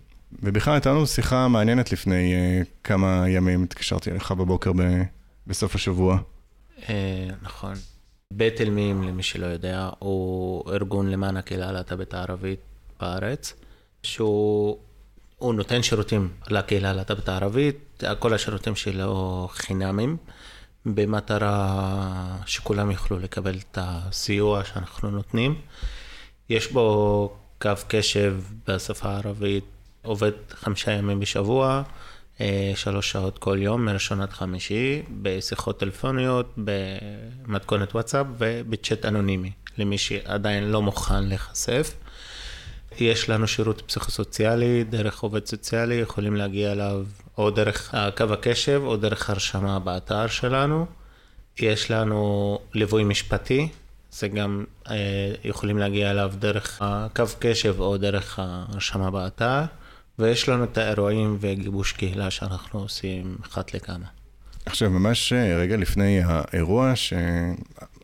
ובכלל 0.43 0.75
הייתה 0.75 0.91
לנו 0.91 1.07
שיחה 1.07 1.49
מעניינת 1.49 1.93
לפני 1.93 2.35
uh, 2.35 2.67
כמה 2.85 3.25
ימים, 3.29 3.63
התקשרתי 3.63 4.11
אליך 4.11 4.33
בבוקר 4.33 4.73
ב, 4.73 4.83
בסוף 5.47 5.75
השבוע. 5.75 6.19
Uh, 6.77 6.83
נכון. 7.43 7.75
בית 8.33 8.61
אל-מים, 8.61 9.03
למי 9.03 9.23
שלא 9.23 9.47
יודע, 9.47 9.89
הוא 9.99 10.73
ארגון 10.73 11.11
למען 11.11 11.37
הקהילה 11.37 11.69
הלהט"בית 11.69 12.15
הערבית 12.15 12.61
בארץ, 13.01 13.55
שהוא 14.03 14.79
הוא 15.39 15.55
נותן 15.55 15.83
שירותים 15.83 16.29
לקהילה 16.49 16.91
הלהט"בית 16.91 17.29
הערבית, 17.29 18.03
כל 18.19 18.35
השירותים 18.35 18.77
שלו 18.77 19.49
חינמים, 19.53 20.17
במטרה 20.87 22.37
שכולם 22.47 22.91
יוכלו 22.91 23.19
לקבל 23.19 23.55
את 23.59 23.79
הסיוע 23.81 24.65
שאנחנו 24.65 25.11
נותנים. 25.11 25.55
יש 26.51 26.73
בו 26.73 27.37
קו 27.59 27.71
קשב 27.89 28.37
בשפה 28.69 29.09
הערבית, 29.09 29.65
עובד 30.03 30.33
חמישה 30.51 30.93
ימים 30.93 31.21
בשבוע, 31.21 31.83
אה, 32.41 32.73
שלוש 32.75 33.11
שעות 33.11 33.39
כל 33.39 33.59
יום, 33.61 33.85
מראשון 33.85 34.21
עד 34.21 34.31
חמישי, 34.31 35.03
בשיחות 35.23 35.81
טלפוניות, 35.81 36.55
במתכונת 37.47 37.95
וואטסאפ 37.95 38.27
ובצ'אט 38.39 39.05
אנונימי, 39.05 39.53
למי 39.79 39.99
שעדיין 39.99 40.65
לא 40.65 40.83
מוכן 40.83 41.25
להיחשף. 41.25 41.95
יש 42.97 43.29
לנו 43.29 43.49
שירות 43.49 43.83
פסיכוסוציאלי, 43.87 44.85
דרך 44.85 45.21
עובד 45.21 45.47
סוציאלי, 45.47 45.95
יכולים 45.95 46.37
להגיע 46.37 46.73
אליו 46.73 47.05
או 47.39 47.51
דרך 47.51 47.95
קו 48.17 48.25
הקשב 48.33 48.83
או 48.85 48.97
דרך 48.97 49.31
הרשמה 49.31 49.79
באתר 49.79 50.27
שלנו. 50.27 50.87
יש 51.59 51.91
לנו 51.91 52.59
ליווי 52.75 53.05
משפטי, 53.05 53.69
זה 54.11 54.29
גם 54.29 54.65
אה, 54.91 55.33
יכולים 55.45 55.79
להגיע 55.79 56.11
אליו 56.11 56.33
דרך 56.39 56.79
הקו 56.83 57.25
קשב 57.39 57.75
או 57.79 57.97
דרך 57.97 58.39
הרשמה 58.43 59.11
באתר, 59.11 59.63
ויש 60.19 60.49
לנו 60.49 60.65
את 60.65 60.79
האירועים 60.79 61.37
וגיבוש 61.41 61.93
קהילה 61.93 62.31
שאנחנו 62.31 62.81
עושים 62.81 63.37
אחת 63.43 63.75
לכמה. 63.75 64.07
עכשיו, 64.67 64.91
ממש 64.91 65.33
אה, 65.33 65.57
רגע 65.57 65.77
לפני 65.77 66.21
האירוע, 66.25 66.93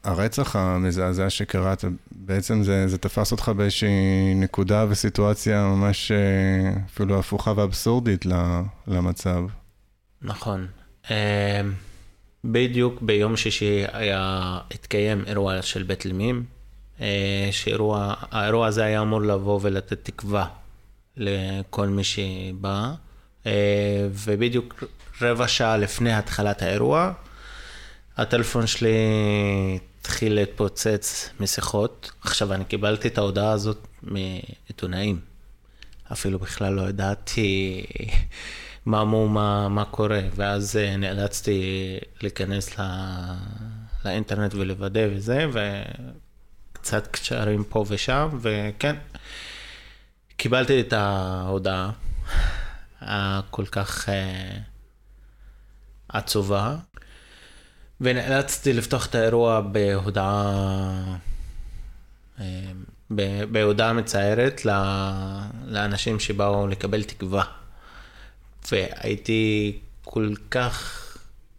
שהרצח 0.05 0.57
המזעזע 0.57 1.31
שקראת, 1.31 1.85
בעצם 2.11 2.63
זה, 2.63 2.89
זה 2.89 2.99
תפס 2.99 3.33
אותך 3.33 3.53
באיזושהי 3.57 4.35
נקודה 4.35 4.87
וסיטואציה 4.89 5.65
ממש 5.65 6.13
אה, 6.13 6.73
אפילו 6.87 7.19
הפוכה 7.19 7.53
ואבסורדית 7.57 8.25
למצב. 8.87 9.45
נכון. 10.23 10.67
אה, 11.11 11.61
בדיוק 12.45 13.03
ביום 13.03 13.37
שישי 13.37 13.85
היה, 13.93 14.59
התקיים 14.75 15.25
אירוע 15.27 15.63
של 15.63 15.83
בית 15.83 16.05
לימים, 16.05 16.45
שהאירוע 17.51 18.67
הזה 18.67 18.85
היה 18.85 19.03
אמור 19.03 19.23
לבוא 19.23 19.61
ולתת 19.63 20.05
תקווה 20.05 20.47
לכל 21.17 21.89
מי 21.89 22.03
שבא, 22.05 22.93
ובדיוק 24.11 24.85
רבע 25.21 25.49
שעה 25.49 25.77
לפני 25.77 26.13
התחלת 26.13 26.63
האירוע, 26.63 27.13
הטלפון 28.17 28.67
שלי 28.67 28.99
התחיל 30.05 30.35
להתפוצץ 30.35 31.31
משיחות. 31.41 32.13
עכשיו, 32.21 32.53
אני 32.53 32.65
קיבלתי 32.65 33.09
את 33.09 33.19
ההודעה 33.19 33.53
הזאת 33.53 33.87
מעיתונאים. 34.03 35.21
אפילו 36.13 36.39
בכלל 36.39 36.73
לא 36.73 36.83
ידעתי 36.89 37.85
מה 38.87 39.05
מו, 39.05 39.29
מה, 39.69 39.85
קורה, 39.91 40.21
ואז 40.35 40.77
אה, 40.77 40.97
נאלצתי 40.97 41.61
להיכנס 42.23 42.79
לא, 42.79 42.85
לאינטרנט 44.05 44.55
ולוודא 44.55 45.07
וזה, 45.11 45.47
וקצת 46.73 47.07
קשרים 47.07 47.65
פה 47.65 47.85
ושם, 47.89 48.29
וכן, 48.41 48.97
קיבלתי 50.37 50.81
את 50.81 50.93
ההודעה 50.93 51.91
הכל 53.01 53.67
כך... 53.67 54.09
Uh, 54.09 54.13
עצובה, 56.09 56.77
ונאלצתי 58.05 58.73
לפתוח 58.73 59.07
את 59.07 59.15
האירוע 59.15 59.61
בהודעה, 59.61 61.17
אה, 62.41 62.71
בהודעה 63.51 63.93
מצערת 63.93 64.65
לאנשים 65.67 66.21
שבאו 66.21 66.67
לקבל 66.67 67.03
תקווה. 67.03 67.45
והייתי 68.73 69.79
כל 70.05 70.35
כך, 70.51 71.01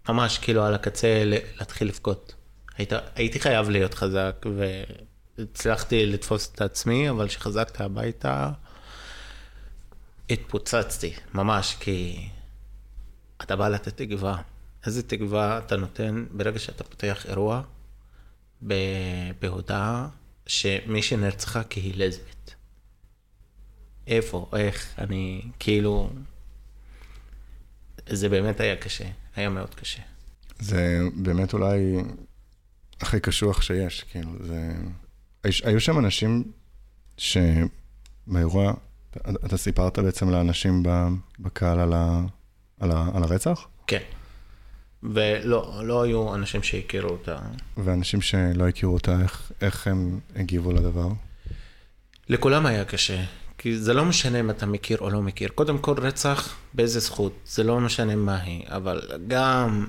ממש 0.09 0.37
כאילו 0.37 0.63
על 0.63 0.73
הקצה 0.73 1.23
להתחיל 1.25 1.87
לבכות. 1.87 2.33
היית, 2.77 2.93
הייתי 3.15 3.39
חייב 3.39 3.69
להיות 3.69 3.93
חזק, 3.93 4.45
והצלחתי 5.37 6.05
לתפוס 6.05 6.51
את 6.55 6.61
עצמי, 6.61 7.09
אבל 7.09 7.27
כשחזקתי 7.27 7.83
הביתה, 7.83 8.49
התפוצצתי, 10.29 11.13
ממש, 11.33 11.75
כי 11.79 12.27
אתה 13.41 13.55
בא 13.55 13.67
לתת 13.67 14.01
תקווה. 14.01 14.41
איזה 14.85 15.03
תקווה 15.03 15.57
אתה 15.57 15.77
נותן 15.77 16.25
ברגע 16.31 16.59
שאתה 16.59 16.83
פותח 16.83 17.25
אירוע 17.25 17.61
בהודעה 19.41 20.07
שמי 20.47 21.01
שנרצחה 21.01 21.63
כי 21.63 21.79
היא 21.79 21.93
לסבית. 21.95 22.55
איפה, 24.07 24.49
איך, 24.57 24.93
אני 24.97 25.41
כאילו... 25.59 26.09
זה 28.09 28.29
באמת 28.29 28.59
היה 28.59 28.75
קשה, 28.75 29.05
היה 29.35 29.49
מאוד 29.49 29.75
קשה. 29.75 30.01
זה 30.59 30.99
באמת 31.15 31.53
אולי 31.53 31.95
הכי 33.01 33.19
קשוח 33.19 33.61
שיש, 33.61 34.03
כאילו, 34.03 34.29
זה... 34.41 34.73
היו 35.43 35.79
שם 35.79 35.99
אנשים 35.99 36.51
שבאירוע, 37.17 38.73
אתה 39.45 39.57
סיפרת 39.57 39.99
בעצם 39.99 40.29
לאנשים 40.29 40.83
בקהל 41.39 41.79
על 41.79 41.93
ה... 41.93 42.21
על, 42.79 42.91
ה, 42.91 43.09
על 43.13 43.23
הרצח? 43.23 43.67
כן. 43.87 44.01
ולא, 45.03 45.81
לא 45.83 46.01
היו 46.01 46.35
אנשים 46.35 46.63
שהכירו 46.63 47.09
אותה. 47.09 47.37
ואנשים 47.77 48.21
שלא 48.21 48.67
הכירו 48.67 48.93
אותה, 48.93 49.21
איך, 49.21 49.51
איך 49.61 49.87
הם 49.87 50.19
הגיבו 50.35 50.71
לדבר? 50.71 51.07
לכולם 52.29 52.65
היה 52.65 52.85
קשה. 52.85 53.23
כי 53.57 53.77
זה 53.77 53.93
לא 53.93 54.05
משנה 54.05 54.39
אם 54.39 54.49
אתה 54.49 54.65
מכיר 54.65 54.97
או 55.01 55.09
לא 55.09 55.21
מכיר. 55.21 55.49
קודם 55.49 55.77
כל 55.77 55.95
רצח, 55.97 56.55
באיזה 56.73 56.99
זכות, 56.99 57.33
זה 57.45 57.63
לא 57.63 57.79
משנה 57.79 58.15
מה 58.15 58.41
היא, 58.41 58.63
אבל 58.67 59.01
גם 59.27 59.87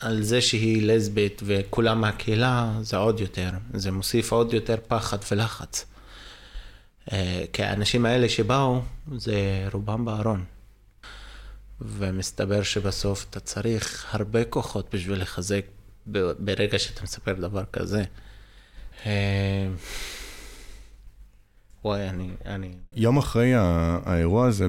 על 0.00 0.22
זה 0.22 0.40
שהיא 0.40 0.82
לסבית 0.86 1.42
וכולם 1.44 2.00
מהקהילה, 2.00 2.72
זה 2.80 2.96
עוד 2.96 3.20
יותר. 3.20 3.50
זה 3.74 3.90
מוסיף 3.90 4.32
עוד 4.32 4.54
יותר 4.54 4.76
פחד 4.88 5.18
ולחץ. 5.30 5.86
אה, 7.12 7.44
כי 7.52 7.62
האנשים 7.62 8.06
האלה 8.06 8.28
שבאו, 8.28 8.80
זה 9.16 9.68
רובם 9.72 10.04
בארון. 10.04 10.44
ומסתבר 11.80 12.62
שבסוף 12.62 13.26
אתה 13.30 13.40
צריך 13.40 14.06
הרבה 14.10 14.44
כוחות 14.44 14.94
בשביל 14.94 15.22
לחזק 15.22 15.64
ברגע 16.38 16.78
שאתה 16.78 17.02
מספר 17.02 17.32
דבר 17.32 17.64
כזה. 17.72 18.04
אה, 19.06 19.68
וואי, 21.84 22.08
אני... 22.08 22.28
אני... 22.46 22.70
יום 22.94 23.18
אחרי 23.18 23.52
האירוע 23.56 24.46
הזה 24.46 24.66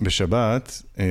בשבת, 0.00 0.82
אה, 0.98 1.04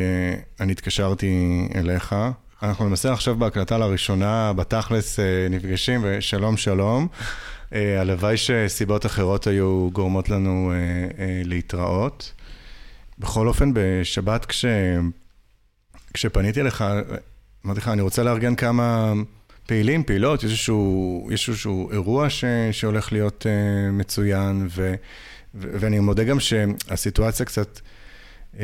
אני 0.59 0.71
התקשרתי 0.71 1.67
אליך. 1.75 2.15
אנחנו 2.63 2.85
למעשה 2.85 3.13
עכשיו 3.13 3.35
בהקלטה 3.35 3.77
לראשונה, 3.77 4.53
בתכלס 4.53 5.19
אה, 5.19 5.47
נפגשים, 5.49 6.01
ושלום 6.03 6.57
שלום. 6.57 7.07
הלוואי 7.71 8.37
שסיבות 8.37 9.05
אחרות 9.05 9.47
היו 9.47 9.89
גורמות 9.93 10.29
לנו 10.29 10.73
להתראות. 11.45 12.33
בכל 13.19 13.47
אופן, 13.47 13.71
בשבת 13.73 14.45
כש... 14.45 14.65
כשפניתי 16.13 16.61
אליך, 16.61 16.83
אמרתי 17.65 17.79
לך, 17.79 17.87
אני 17.87 18.01
רוצה 18.01 18.23
לארגן 18.23 18.55
כמה 18.55 19.13
פעילים, 19.67 20.03
פעילות, 20.03 20.43
איזשהו, 20.43 21.29
איזשהו 21.31 21.91
אירוע 21.91 22.29
ש... 22.29 22.45
שהולך 22.71 23.11
להיות 23.11 23.45
uh, 23.45 23.91
מצוין, 23.91 24.67
ו... 24.69 24.93
ו... 25.55 25.67
ואני 25.79 25.99
מודה 25.99 26.23
גם 26.23 26.39
שהסיטואציה 26.39 27.45
קצת 27.45 27.79
uh, 28.53 28.57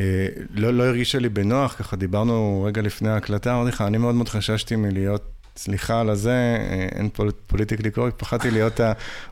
לא, 0.49 0.73
לא 0.73 0.83
הרגישה 0.83 1.19
לי 1.19 1.29
בנוח, 1.29 1.75
ככה 1.79 1.95
דיברנו 1.95 2.63
רגע 2.67 2.81
לפני 2.81 3.09
ההקלטה, 3.09 3.53
אמרתי 3.53 3.69
לך, 3.69 3.81
אני 3.81 3.97
מאוד 3.97 4.15
מאוד 4.15 4.29
חששתי 4.29 4.75
מלהיות 4.75 5.38
סליחה 5.59 6.01
על 6.01 6.09
הזה, 6.09 6.57
אה, 6.59 6.87
אין 6.95 7.09
פוליטיקלי 7.47 7.91
קורקט, 7.91 8.19
פחדתי 8.19 8.51
להיות 8.51 8.79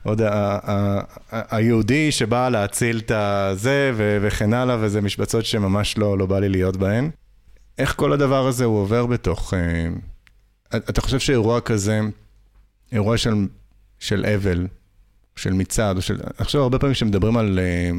עוד 0.04 0.22
היהודי 1.32 2.12
שבא 2.12 2.50
להציל 2.50 2.98
את 2.98 3.12
הזה 3.12 3.92
וכן 3.96 4.54
הלאה, 4.54 4.78
וזה 4.80 5.02
משבצות 5.02 5.46
שממש 5.46 5.98
לא, 5.98 6.18
לא 6.18 6.26
בא 6.26 6.40
לי 6.40 6.50
להיות 6.50 6.78
בהן. 6.78 7.10
איך 7.78 7.96
כל 7.96 8.14
הדבר 8.14 8.48
הזה 8.48 8.66
הוא 8.66 8.80
עובר 8.80 9.06
בתוך... 9.06 9.54
אה, 9.54 9.88
אתה 10.78 11.02
חושב 11.02 11.20
שאירוע 11.20 11.62
כזה, 11.62 12.00
אירוע 12.92 13.18
של, 13.18 13.48
של 14.00 14.26
אבל, 14.36 14.68
של 15.36 15.54
מצעד, 15.54 15.98
או 15.98 16.02
של... 16.02 16.18
חושב 16.44 16.60
הרבה 16.60 16.80
פעמים 16.80 16.94
כשמדברים 16.94 17.38
על, 17.38 17.60
אה, 17.60 17.90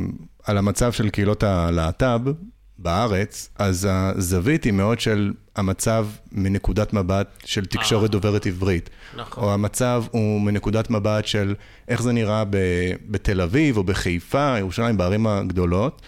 על 0.44 0.58
המצב 0.58 0.92
של 0.92 1.10
קהילות 1.10 1.42
הלהט"ב, 1.42 2.30
בארץ, 2.78 3.50
אז 3.58 3.88
הזווית 3.90 4.64
היא 4.64 4.72
מאוד 4.72 5.00
של 5.00 5.32
המצב 5.56 6.06
מנקודת 6.32 6.92
מבט 6.92 7.28
של 7.44 7.66
תקשורת 7.66 8.02
אה. 8.02 8.08
דוברת 8.08 8.46
עברית. 8.46 8.90
נכון. 9.16 9.44
או 9.44 9.52
המצב 9.52 10.04
הוא 10.10 10.40
מנקודת 10.40 10.90
מבט 10.90 11.26
של 11.26 11.54
איך 11.88 12.02
זה 12.02 12.12
נראה 12.12 12.44
ב- 12.44 12.92
בתל 13.08 13.40
אביב 13.40 13.76
או 13.76 13.84
בחיפה, 13.84 14.58
ירושלים, 14.58 14.96
בערים 14.96 15.26
הגדולות. 15.26 16.02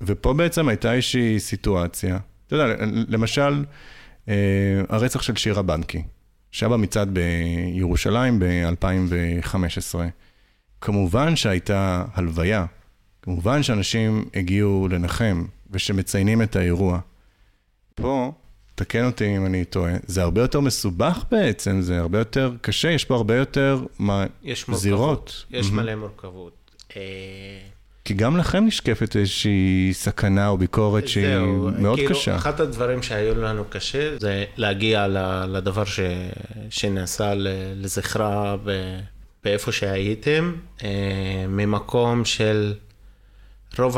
ופה 0.00 0.32
בעצם 0.32 0.68
הייתה 0.68 0.92
איזושהי 0.92 1.40
סיטואציה. 1.40 2.18
אתה 2.46 2.54
יודע, 2.56 2.74
למשל, 3.08 3.64
אה, 4.28 4.34
הרצח 4.88 5.22
של 5.22 5.36
שירה 5.36 5.62
בנקי, 5.62 6.02
שהיה 6.52 6.70
במצעד 6.70 7.18
בירושלים 7.18 8.38
ב-2015. 8.38 9.98
כמובן 10.80 11.36
שהייתה 11.36 12.04
הלוויה, 12.14 12.66
כמובן 13.28 13.62
שאנשים 13.62 14.24
הגיעו 14.34 14.88
לנחם, 14.90 15.44
ושמציינים 15.70 16.42
את 16.42 16.56
האירוע. 16.56 17.00
פה 17.94 18.32
תקן 18.74 19.04
אותי 19.04 19.36
אם 19.36 19.46
אני 19.46 19.64
טועה, 19.64 19.92
זה 20.06 20.22
הרבה 20.22 20.40
יותר 20.40 20.60
מסובך 20.60 21.24
בעצם, 21.30 21.80
זה 21.80 21.98
הרבה 21.98 22.18
יותר 22.18 22.52
קשה, 22.60 22.90
יש 22.90 23.04
פה 23.04 23.14
הרבה 23.14 23.36
יותר 23.36 23.84
מה, 23.98 24.26
יש 24.42 24.66
זירות. 24.72 25.44
יש 25.50 25.66
mm-hmm. 25.66 25.72
מלא 25.72 25.94
מורכבות. 25.94 26.52
אה, 26.96 27.00
כי 28.04 28.14
גם 28.14 28.36
לכם 28.36 28.66
נשקפת 28.66 29.16
איזושהי 29.16 29.90
סכנה 29.92 30.48
או 30.48 30.58
ביקורת 30.58 31.08
שהיא 31.08 31.26
זהו, 31.28 31.70
מאוד 31.78 31.98
כאילו, 31.98 32.14
קשה. 32.14 32.36
אחד 32.36 32.60
הדברים 32.60 33.02
שהיו 33.02 33.34
לנו 33.34 33.64
קשה 33.70 34.18
זה 34.18 34.44
להגיע 34.56 35.06
לדבר 35.48 35.84
ש... 35.84 36.00
שנעשה 36.70 37.32
לזכרה 37.76 38.56
באיפה 39.44 39.72
שהייתם, 39.72 40.54
אה, 40.84 41.44
ממקום 41.48 42.24
של 42.24 42.74
רוב 43.78 43.96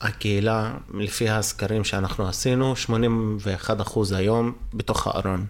הקהילה, 0.00 0.74
לפי 0.94 1.28
הסקרים 1.28 1.84
שאנחנו 1.84 2.28
עשינו, 2.28 2.74
81% 3.86 4.14
היום 4.14 4.52
בתוך 4.74 5.06
הארון. 5.06 5.46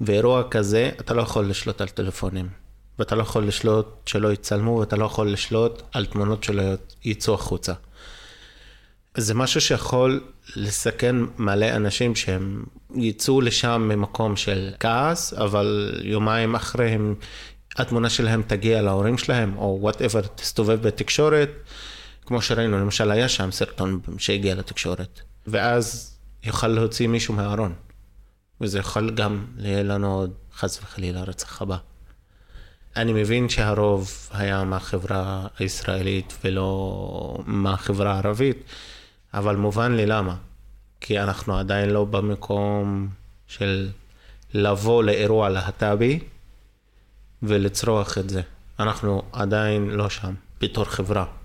ואירוע 0.00 0.42
כזה, 0.50 0.90
אתה 1.00 1.14
לא 1.14 1.22
יכול 1.22 1.50
לשלוט 1.50 1.80
על 1.80 1.88
טלפונים. 1.88 2.48
ואתה 2.98 3.14
לא 3.14 3.22
יכול 3.22 3.46
לשלוט 3.46 3.86
שלא 4.06 4.32
יצלמו, 4.32 4.76
ואתה 4.76 4.96
לא 4.96 5.04
יכול 5.04 5.32
לשלוט 5.32 5.82
על 5.92 6.06
תמונות 6.06 6.44
שלא 6.44 6.62
יצאו 7.04 7.34
החוצה. 7.34 7.72
זה 9.16 9.34
משהו 9.34 9.60
שיכול 9.60 10.20
לסכן 10.56 11.16
מלא 11.38 11.76
אנשים 11.76 12.16
שהם 12.16 12.64
יצאו 12.94 13.40
לשם 13.40 13.88
ממקום 13.88 14.36
של 14.36 14.70
כעס, 14.80 15.34
אבל 15.34 16.00
יומיים 16.02 16.54
אחרי 16.54 16.90
הם, 16.90 17.14
התמונה 17.76 18.10
שלהם 18.10 18.42
תגיע 18.46 18.82
להורים 18.82 19.18
שלהם, 19.18 19.58
או 19.58 19.78
וואטאבר, 19.80 20.20
תסתובב 20.20 20.82
בתקשורת. 20.82 21.50
כמו 22.28 22.42
שראינו, 22.42 22.78
למשל 22.78 23.10
היה 23.10 23.28
שם 23.28 23.50
סרטון 23.50 24.00
שהגיע 24.18 24.54
לתקשורת, 24.54 25.20
ואז 25.46 26.16
יוכל 26.44 26.68
להוציא 26.68 27.08
מישהו 27.08 27.34
מהארון. 27.34 27.74
וזה 28.60 28.78
יכול 28.78 29.10
גם 29.10 29.44
להיות 29.56 29.86
לנו 29.86 30.14
עוד 30.14 30.32
חס 30.54 30.80
וחלילה 30.82 31.22
רצח 31.22 31.62
הבא. 31.62 31.76
אני 32.96 33.12
מבין 33.12 33.48
שהרוב 33.48 34.10
היה 34.32 34.64
מהחברה 34.64 35.46
הישראלית 35.58 36.36
ולא 36.44 37.38
מהחברה 37.46 38.12
הערבית, 38.12 38.64
אבל 39.34 39.56
מובן 39.56 39.92
לי 39.92 40.06
למה. 40.06 40.36
כי 41.00 41.20
אנחנו 41.20 41.58
עדיין 41.58 41.90
לא 41.90 42.04
במקום 42.04 43.08
של 43.46 43.88
לבוא 44.54 45.02
לאירוע 45.02 45.48
להט"בי 45.48 46.20
ולצרוח 47.42 48.18
את 48.18 48.30
זה. 48.30 48.42
אנחנו 48.80 49.22
עדיין 49.32 49.90
לא 49.90 50.08
שם, 50.10 50.34
בתור 50.60 50.84
חברה. 50.84 51.37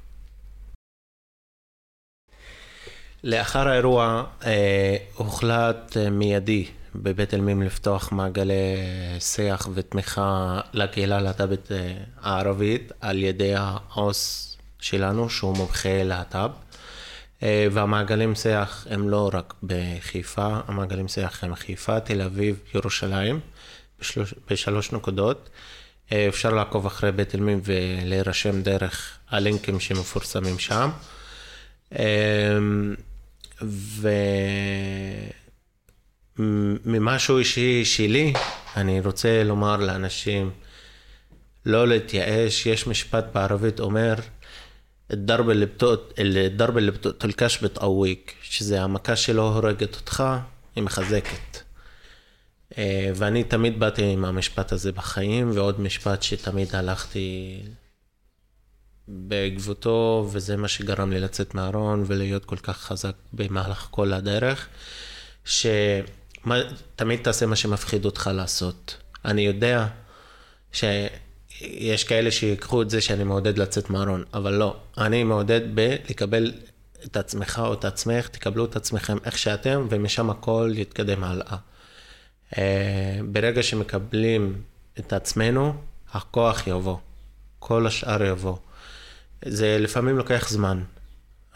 לאחר 3.24 3.68
האירוע 3.68 4.24
אה, 4.46 4.98
הוחלט 5.16 5.98
אה, 5.98 6.10
מיידי 6.10 6.66
בבית 6.96 7.34
אלמים 7.34 7.62
לפתוח 7.62 8.12
מעגלי 8.12 8.78
שיח 9.20 9.68
ותמיכה 9.74 10.60
לקהילה 10.74 11.18
הלהט"בית 11.18 11.72
אה, 11.72 11.94
הערבית 12.22 12.92
על 13.02 13.24
ידי 13.24 13.54
העו"ס 13.56 14.50
שלנו 14.80 15.30
שהוא 15.30 15.58
מומחה 15.58 16.04
להט"ב. 16.04 16.50
אה, 17.44 17.68
והמעגלים 17.72 18.36
שיח 18.36 18.88
הם 18.90 19.10
לא 19.10 19.30
רק 19.34 19.54
בחיפה, 19.64 20.60
המעגלים 20.68 21.08
שיח 21.08 21.44
הם 21.44 21.56
חיפה, 21.56 22.00
תל 22.00 22.22
אביב, 22.22 22.60
ירושלים, 22.76 23.40
בשלוש, 24.00 24.34
בשלוש 24.50 24.92
נקודות. 24.92 25.50
אה, 26.12 26.28
אפשר 26.28 26.50
לעקוב 26.54 26.86
אחרי 26.86 27.12
בית 27.12 27.36
אלמים 27.36 27.62
ולהירשם 27.64 28.62
דרך 28.62 29.18
הלינקים 29.30 29.80
שמפורסמים 29.80 30.60
שם. 30.60 30.90
וממשהו 36.37 37.39
אישי 37.39 37.85
שלי, 37.85 38.33
אני 38.77 39.01
רוצה 39.01 39.45
לומר 39.45 39.77
לאנשים, 39.77 40.51
לא 41.67 41.89
להתייאש, 41.89 42.67
יש 42.67 42.87
משפט 42.87 43.25
בערבית 43.35 43.81
אומר, 43.81 44.15
الضرب 45.13 45.51
اللي 45.51 45.67
بتقت... 45.67 46.21
الضرب 46.21 46.79
اللي 46.79 46.91
بتقتلكش 46.91 47.59
بتقويك, 47.59 48.35
שזה 48.43 48.83
המכה 48.83 49.17
שלא 49.17 49.55
הורגת 49.55 49.97
אותך, 49.97 50.25
היא 50.77 50.85
מחזקת. 50.85 51.63
אה, 52.79 53.11
ואני 53.15 53.45
תמיד 53.45 53.81
באתי 53.81 54.05
עם 54.05 54.25
המשפט 54.25 54.73
הזה 54.73 54.93
בחיים, 54.93 55.51
ועוד 55.55 55.81
משפט 55.81 56.23
שתמיד 56.23 56.75
הלכתי 56.75 57.61
בעקבותו, 59.08 60.28
וזה 60.32 60.58
מה 60.58 60.68
שגרם 60.68 61.12
לי 61.12 61.20
לצאת 61.20 61.56
מהארון 61.56 62.04
ולהיות 62.08 62.46
כל 62.46 62.58
כך 62.58 62.78
חזק 62.78 63.14
במהלך 63.34 63.88
כל 63.92 64.14
הדרך, 64.14 64.68
שתמיד 65.46 67.20
תעשה 67.22 67.46
מה 67.46 67.56
שמפחיד 67.56 68.06
אותך 68.06 68.30
לעשות. 68.34 68.98
אני 69.26 69.42
יודע 69.42 69.88
שיש 70.72 72.04
כאלה 72.04 72.32
שיקחו 72.32 72.82
את 72.82 72.90
זה 72.90 73.02
שאני 73.02 73.24
מעודד 73.24 73.58
לצאת 73.58 73.90
מהארון, 73.90 74.24
אבל 74.34 74.54
לא, 74.54 74.78
אני 74.98 75.24
מעודד 75.24 75.62
בלקבל 75.76 76.52
את 77.06 77.18
עצמך 77.18 77.62
או 77.66 77.74
את 77.74 77.86
עצמך, 77.86 78.28
תקבלו 78.28 78.66
את 78.66 78.76
עצמכם 78.76 79.18
איך 79.26 79.38
שאתם, 79.38 79.88
ומשם 79.90 80.30
הכל 80.30 80.72
יתקדם 80.76 81.24
הלאה. 81.24 81.58
אה, 82.58 83.20
ברגע 83.32 83.64
שמקבלים 83.64 84.62
את 85.00 85.14
עצמנו, 85.14 85.74
הכוח 86.12 86.68
יבוא, 86.68 86.98
כל 87.60 87.88
השאר 87.88 88.24
יבוא. 88.24 88.58
זה 89.46 89.78
לפעמים 89.80 90.18
לוקח 90.18 90.50
זמן, 90.50 90.84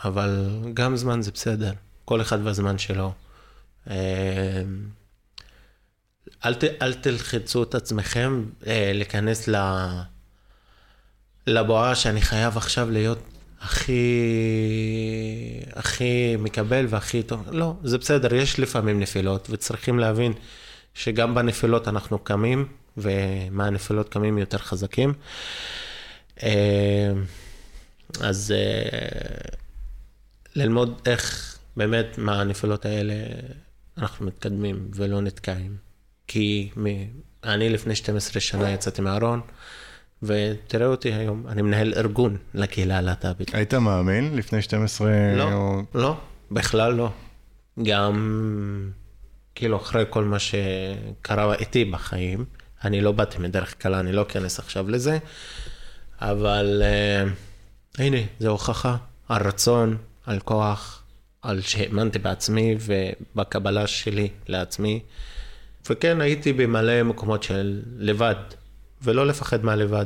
אבל 0.03 0.49
גם 0.73 0.97
זמן 0.97 1.21
זה 1.21 1.31
בסדר, 1.31 1.71
כל 2.05 2.21
אחד 2.21 2.37
והזמן 2.43 2.77
שלו. 2.77 3.13
אה, 3.89 4.61
אל, 6.45 6.53
ת, 6.53 6.63
אל 6.81 6.93
תלחצו 6.93 7.63
את 7.63 7.75
עצמכם 7.75 8.43
אה, 8.67 8.91
להיכנס 8.93 9.49
לבועה 11.47 11.95
שאני 11.95 12.21
חייב 12.21 12.57
עכשיו 12.57 12.91
להיות 12.91 13.19
הכי, 13.61 14.01
הכי 15.73 16.35
מקבל 16.39 16.85
והכי 16.89 17.23
טוב. 17.23 17.49
לא, 17.51 17.73
זה 17.83 17.97
בסדר, 17.97 18.33
יש 18.33 18.59
לפעמים 18.59 18.99
נפילות, 18.99 19.47
וצריכים 19.51 19.99
להבין 19.99 20.33
שגם 20.93 21.35
בנפילות 21.35 21.87
אנחנו 21.87 22.19
קמים, 22.19 22.67
ומהנפילות 22.97 24.09
קמים 24.09 24.37
יותר 24.37 24.57
חזקים. 24.57 25.13
אה, 26.43 27.11
אז 28.21 28.53
uh, 28.53 29.55
ללמוד 30.55 31.01
איך 31.05 31.57
באמת 31.77 32.17
מהנפילות 32.17 32.85
האלה 32.85 33.13
אנחנו 33.97 34.25
מתקדמים 34.25 34.91
ולא 34.95 35.21
נתקעים. 35.21 35.77
כי. 36.27 36.69
אני 37.43 37.69
לפני 37.69 37.95
12 37.95 38.41
שנה 38.41 38.71
יצאתי 38.71 39.01
מהארון, 39.01 39.41
ותראה 40.23 40.87
אותי 40.87 41.13
היום, 41.13 41.47
אני 41.47 41.61
מנהל 41.61 41.93
ארגון 41.97 42.37
לקהילה 42.53 42.97
הלהט"בית. 42.97 43.55
היית 43.55 43.73
מאמין 43.73 44.35
לפני 44.35 44.61
12... 44.61 45.11
לא, 45.35 45.53
או... 45.53 45.81
לא, 45.93 46.17
בכלל 46.51 46.93
לא. 46.93 47.09
גם 47.83 48.91
כאילו 49.55 49.77
אחרי 49.77 50.05
כל 50.09 50.23
מה 50.23 50.37
שקרה 50.39 51.53
איתי 51.55 51.85
בחיים, 51.85 52.45
אני 52.83 53.01
לא 53.01 53.11
באתי 53.11 53.37
מדרך 53.37 53.73
קלה, 53.73 53.99
אני 53.99 54.11
לא 54.11 54.21
אכנס 54.21 54.59
עכשיו 54.59 54.89
לזה, 54.89 55.17
אבל... 56.21 56.83
Uh, 56.83 57.46
הנה, 57.97 58.17
זו 58.39 58.49
הוכחה 58.49 58.97
על 59.29 59.47
רצון, 59.47 59.97
על 60.25 60.39
כוח, 60.39 61.03
על 61.41 61.61
שהאמנתי 61.61 62.19
בעצמי 62.19 62.75
ובקבלה 62.79 63.87
שלי 63.87 64.29
לעצמי. 64.47 64.99
וכן, 65.89 66.21
הייתי 66.21 66.53
במלא 66.53 67.03
מקומות 67.03 67.43
של 67.43 67.81
לבד, 67.97 68.35
ולא 69.01 69.27
לפחד 69.27 69.65
מהלבד. 69.65 70.05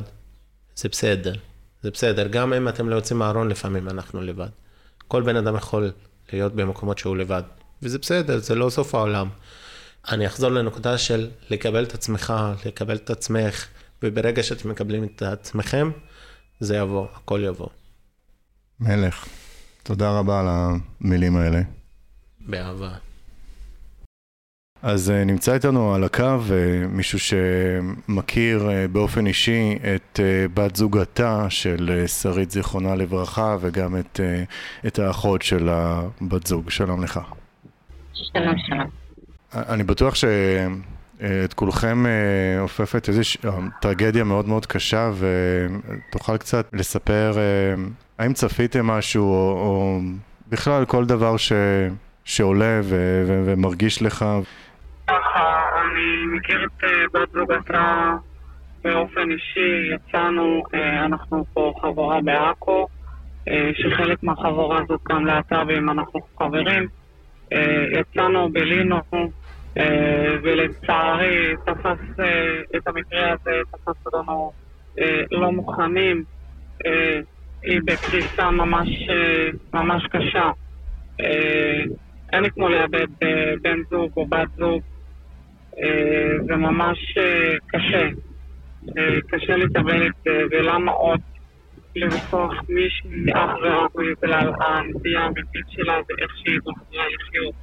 זה 0.76 0.88
בסדר, 0.88 1.34
זה 1.82 1.90
בסדר. 1.90 2.28
גם 2.28 2.52
אם 2.52 2.68
אתם 2.68 2.88
לא 2.88 2.94
יוצאים 2.94 3.18
מהארון, 3.18 3.48
לפעמים 3.48 3.88
אנחנו 3.88 4.22
לבד. 4.22 4.48
כל 5.08 5.22
בן 5.22 5.36
אדם 5.36 5.56
יכול 5.56 5.92
להיות 6.32 6.54
במקומות 6.54 6.98
שהוא 6.98 7.16
לבד, 7.16 7.42
וזה 7.82 7.98
בסדר, 7.98 8.38
זה 8.38 8.54
לא 8.54 8.70
סוף 8.70 8.94
העולם. 8.94 9.28
אני 10.08 10.26
אחזור 10.26 10.50
לנקודה 10.50 10.98
של 10.98 11.30
לקבל 11.50 11.84
את 11.84 11.94
עצמך, 11.94 12.32
לקבל 12.66 12.96
את 12.96 13.10
עצמך, 13.10 13.66
וברגע 14.02 14.42
שאתם 14.42 14.68
מקבלים 14.68 15.04
את 15.04 15.22
עצמכם, 15.22 15.90
זה 16.60 16.76
יבוא, 16.76 17.06
הכל 17.14 17.40
יבוא. 17.44 17.68
מלך, 18.80 19.26
תודה 19.82 20.18
רבה 20.18 20.40
על 20.40 20.46
המילים 20.48 21.36
האלה. 21.36 21.60
באהבה. 22.40 22.90
אז 24.82 25.10
uh, 25.10 25.24
נמצא 25.24 25.54
איתנו 25.54 25.94
על 25.94 26.04
הקו 26.04 26.38
uh, 26.48 26.52
מישהו 26.88 27.18
שמכיר 27.18 28.68
uh, 28.68 28.88
באופן 28.92 29.26
אישי 29.26 29.78
את 29.94 30.20
בת 30.54 30.76
זוגתה 30.76 31.46
של 31.48 32.04
שרית 32.06 32.50
זיכרונה 32.50 32.94
לברכה 32.94 33.56
וגם 33.60 33.96
את, 33.96 34.20
את 34.86 34.98
האחות 34.98 35.42
של 35.42 35.68
הבת 35.68 36.46
זוג. 36.46 36.70
שלום 36.70 37.04
לך. 37.04 37.20
שלום, 38.14 38.54
שלום. 38.66 38.90
אני 39.54 39.82
בטוח 39.82 40.14
שאת 40.14 41.54
כולכם 41.54 42.04
עופפת 42.60 43.08
איזושהי 43.08 43.40
טרגדיה 43.80 44.24
מאוד 44.24 44.48
מאוד 44.48 44.66
קשה 44.66 45.10
ותוכל 45.18 46.36
קצת 46.36 46.66
לספר 46.72 47.32
האם 48.22 48.32
צפיתם 48.32 48.86
משהו, 48.86 49.24
או, 49.24 49.52
או 49.52 49.98
בכלל 50.48 50.84
כל 50.84 51.04
דבר 51.04 51.36
ש, 51.36 51.52
שעולה 52.24 52.80
ו- 52.82 53.24
ו- 53.26 53.42
ומרגיש 53.46 54.02
לך? 54.02 54.24
ככה, 55.06 55.62
אני 55.82 56.36
מכיר 56.36 56.64
את 56.64 56.84
אה, 56.84 57.04
בת 57.14 57.32
זוגתה 57.32 58.16
באופן 58.84 59.30
אישי, 59.30 59.94
יצאנו, 59.94 60.62
אה, 60.74 61.04
אנחנו 61.04 61.44
פה 61.52 61.72
חברה 61.82 62.20
בעכו, 62.20 62.88
אה, 63.48 63.70
שחלק 63.74 64.22
מהחבורה 64.22 64.80
הזאת 64.82 65.00
גם 65.08 65.26
להט"בים, 65.26 65.90
אנחנו 65.90 66.20
חברים. 66.38 66.88
יצאנו, 67.92 68.48
בילינו, 68.52 69.00
אה, 69.78 70.36
ולצערי 70.42 71.54
תפס 71.64 72.20
את 72.76 72.88
המקרה 72.88 73.32
הזה, 73.32 73.60
תפס 73.70 74.06
אותנו 74.06 74.52
לא 75.30 75.52
מוכנים. 75.52 76.24
היא 77.62 77.80
בקריסה 77.84 78.50
ממש, 78.50 78.88
אה, 79.10 79.48
ממש 79.74 80.06
קשה. 80.10 80.50
אה, 81.20 81.80
אין 82.32 82.42
לי 82.42 82.50
כמו 82.50 82.68
לאבד 82.68 83.06
אה, 83.22 83.54
בן 83.62 83.78
זוג 83.90 84.10
או 84.16 84.26
בת 84.26 84.48
זוג. 84.56 84.82
זה 86.46 86.56
ממש 86.56 86.98
קשה. 87.66 88.08
קשה 89.28 89.56
לקבל 89.56 90.06
את 90.06 90.12
זה, 90.24 90.42
ולמה 90.50 90.92
עוד 90.92 91.20
לרצוח 91.96 92.52
מישהי 92.68 93.32
אך 93.32 93.50
ורק 93.62 93.90
בגלל 93.94 94.52
הנטייה 94.60 95.20
האמיתית 95.20 95.66
שלה 95.68 95.94
ואיך 96.08 96.32
שהיא 96.36 96.58
בחרה 96.64 97.04
לחיות. 97.14 97.54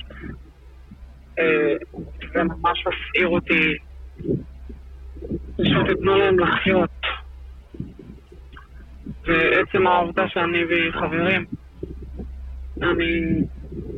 זה 2.34 2.44
ממש 2.44 2.84
מסעיר 2.88 3.28
אותי. 3.28 3.78
פשוט 5.58 5.88
תיתנו 5.88 6.18
להם 6.18 6.40
לחיות. 6.40 6.90
ועצם 9.27 9.88
העובדה 9.88 10.23
שאני 10.27 10.65
והיא 10.65 10.91
חברים, 10.91 11.45
אני, 12.82 13.41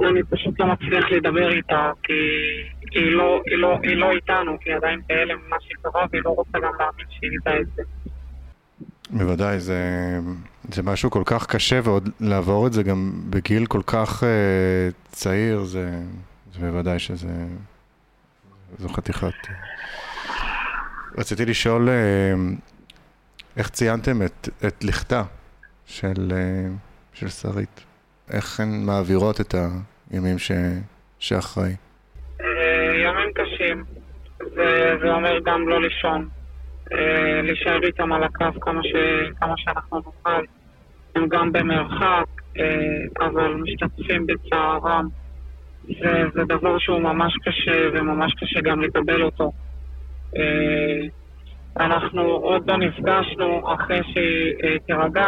אני 0.10 0.24
פשוט 0.30 0.60
לא 0.60 0.66
מצליח 0.66 1.12
לדבר 1.12 1.52
איתה, 1.52 1.92
כי 2.04 2.14
היא 2.92 3.12
לא, 3.12 3.42
היא 3.46 3.58
לא, 3.58 3.80
היא 3.84 3.96
לא 3.96 4.12
איתנו, 4.12 4.58
כי 4.62 4.70
היא 4.70 4.78
עדיין 4.78 5.00
בהלם 5.10 5.38
ממה 5.48 5.58
שקרה, 5.60 6.06
והיא 6.12 6.22
לא 6.26 6.30
רוצה 6.30 6.60
גם 6.60 6.72
להאמין 6.80 7.06
שהיא 7.10 7.32
איתה 7.32 7.60
את 7.60 7.66
זה. 7.76 7.84
בוודאי, 9.10 9.60
זה, 9.60 9.80
זה 10.72 10.84
משהו 10.84 11.12
כל 11.12 11.24
כך 11.26 11.48
קשה, 11.48 11.80
ועוד 11.84 12.10
לעבור 12.20 12.68
את 12.68 12.74
זה 12.74 12.84
גם 12.84 13.12
בגיל 13.30 13.66
כל 13.66 13.82
כך 13.88 14.24
אה, 14.24 14.90
צעיר, 15.12 15.64
זה, 15.64 15.92
זה 16.54 16.60
בוודאי 16.60 17.00
שזה... 17.00 17.46
זו 18.78 18.90
חתיכת... 18.90 19.34
רציתי 21.18 21.46
לשאול, 21.46 21.90
אה, 21.90 22.34
איך 23.58 23.70
ציינתם 23.70 24.22
את, 24.26 24.50
את 24.68 24.84
לכתה 24.84 25.24
של, 25.86 26.32
אה, 26.32 26.68
של 27.14 27.28
שרית? 27.28 27.86
איך 28.32 28.60
הן 28.60 28.86
מעבירות 28.86 29.42
את 29.42 29.56
הימים 30.12 30.40
ש, 30.40 30.52
שאחרי? 31.20 31.76
אה, 32.42 32.96
ימים 32.96 33.34
קשים, 33.34 33.84
זה, 34.38 34.96
זה 35.02 35.12
אומר 35.12 35.40
גם 35.46 35.68
לא 35.68 35.82
לישון, 35.82 36.30
אה, 36.92 37.42
להישאר 37.44 37.84
איתם 37.84 38.14
על 38.14 38.24
הקו 38.24 38.60
כמה, 38.62 38.82
ש, 38.84 38.96
כמה 39.40 39.54
שאנחנו 39.58 39.98
נוכל. 39.98 40.44
הם 41.16 41.28
גם 41.28 41.52
במרחק, 41.52 42.26
אבל 43.20 43.54
משתתפים 43.54 44.28
בצערם. 44.28 45.08
זה, 45.84 46.24
זה 46.34 46.42
דבר 46.48 46.80
שהוא 46.80 47.00
ממש 47.00 47.34
קשה, 47.46 47.90
וממש 47.94 48.34
קשה 48.34 48.62
גם 48.62 48.82
לקבל 48.82 49.24
אותו. 49.24 49.52
אנחנו 51.80 52.22
עוד 52.22 52.72
לא 52.72 52.78
נפגשנו 52.78 53.74
אחרי 53.74 54.02
שהיא 54.04 54.54
אה, 54.64 54.80
תירגע, 54.80 55.28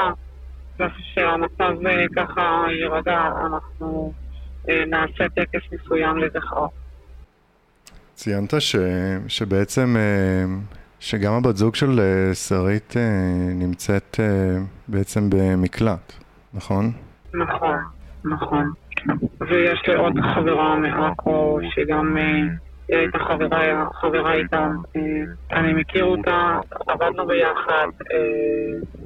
וכשהמצב 0.80 1.86
אה, 1.88 2.06
ככה 2.16 2.66
יירגע, 2.70 3.30
אנחנו 3.46 4.14
אה, 4.70 4.84
נעשה 4.88 5.30
טקס 5.30 5.62
מסוים 5.72 6.18
לזכרו. 6.18 6.70
ציינת 8.14 8.54
ש, 8.60 8.76
שבעצם, 9.28 9.96
שגם 11.00 11.34
הבת 11.34 11.56
זוג 11.56 11.76
של 11.76 12.00
שרית 12.34 12.94
נמצאת 13.56 14.20
בעצם 14.88 15.30
במקלט, 15.30 16.14
נכון? 16.54 16.92
נכון, 17.34 17.78
נכון. 18.26 18.72
ויש 19.40 19.84
לי 19.88 19.96
עוד 19.96 20.14
חברה 20.36 20.76
מעכו 20.76 21.60
שגם 21.76 22.18
היא 22.94 23.00
הייתה 23.00 23.20
חברה, 23.20 23.90
חברה 24.02 24.34
איתה. 24.34 24.68
אה, 24.96 25.02
אני 25.52 25.74
מכיר 25.74 26.04
אותה, 26.04 26.60
עבדנו 26.88 27.28
ביחד. 27.28 27.88
אה, 28.12 29.00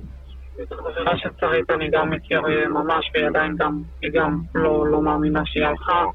את 0.63 0.71
החברה 0.71 1.17
של 1.17 1.29
שרית 1.39 1.69
אני 1.69 1.89
גם 1.89 2.09
מכיר 2.09 2.41
אה, 2.47 2.67
ממש, 2.69 3.11
והיא 3.13 3.27
עדיין 3.27 3.55
גם, 3.55 3.81
היא 4.01 4.11
גם 4.13 4.39
לא, 4.55 4.87
לא 4.87 5.01
מאמינה 5.01 5.41
שהיא 5.45 5.65
הלכה. 5.65 6.05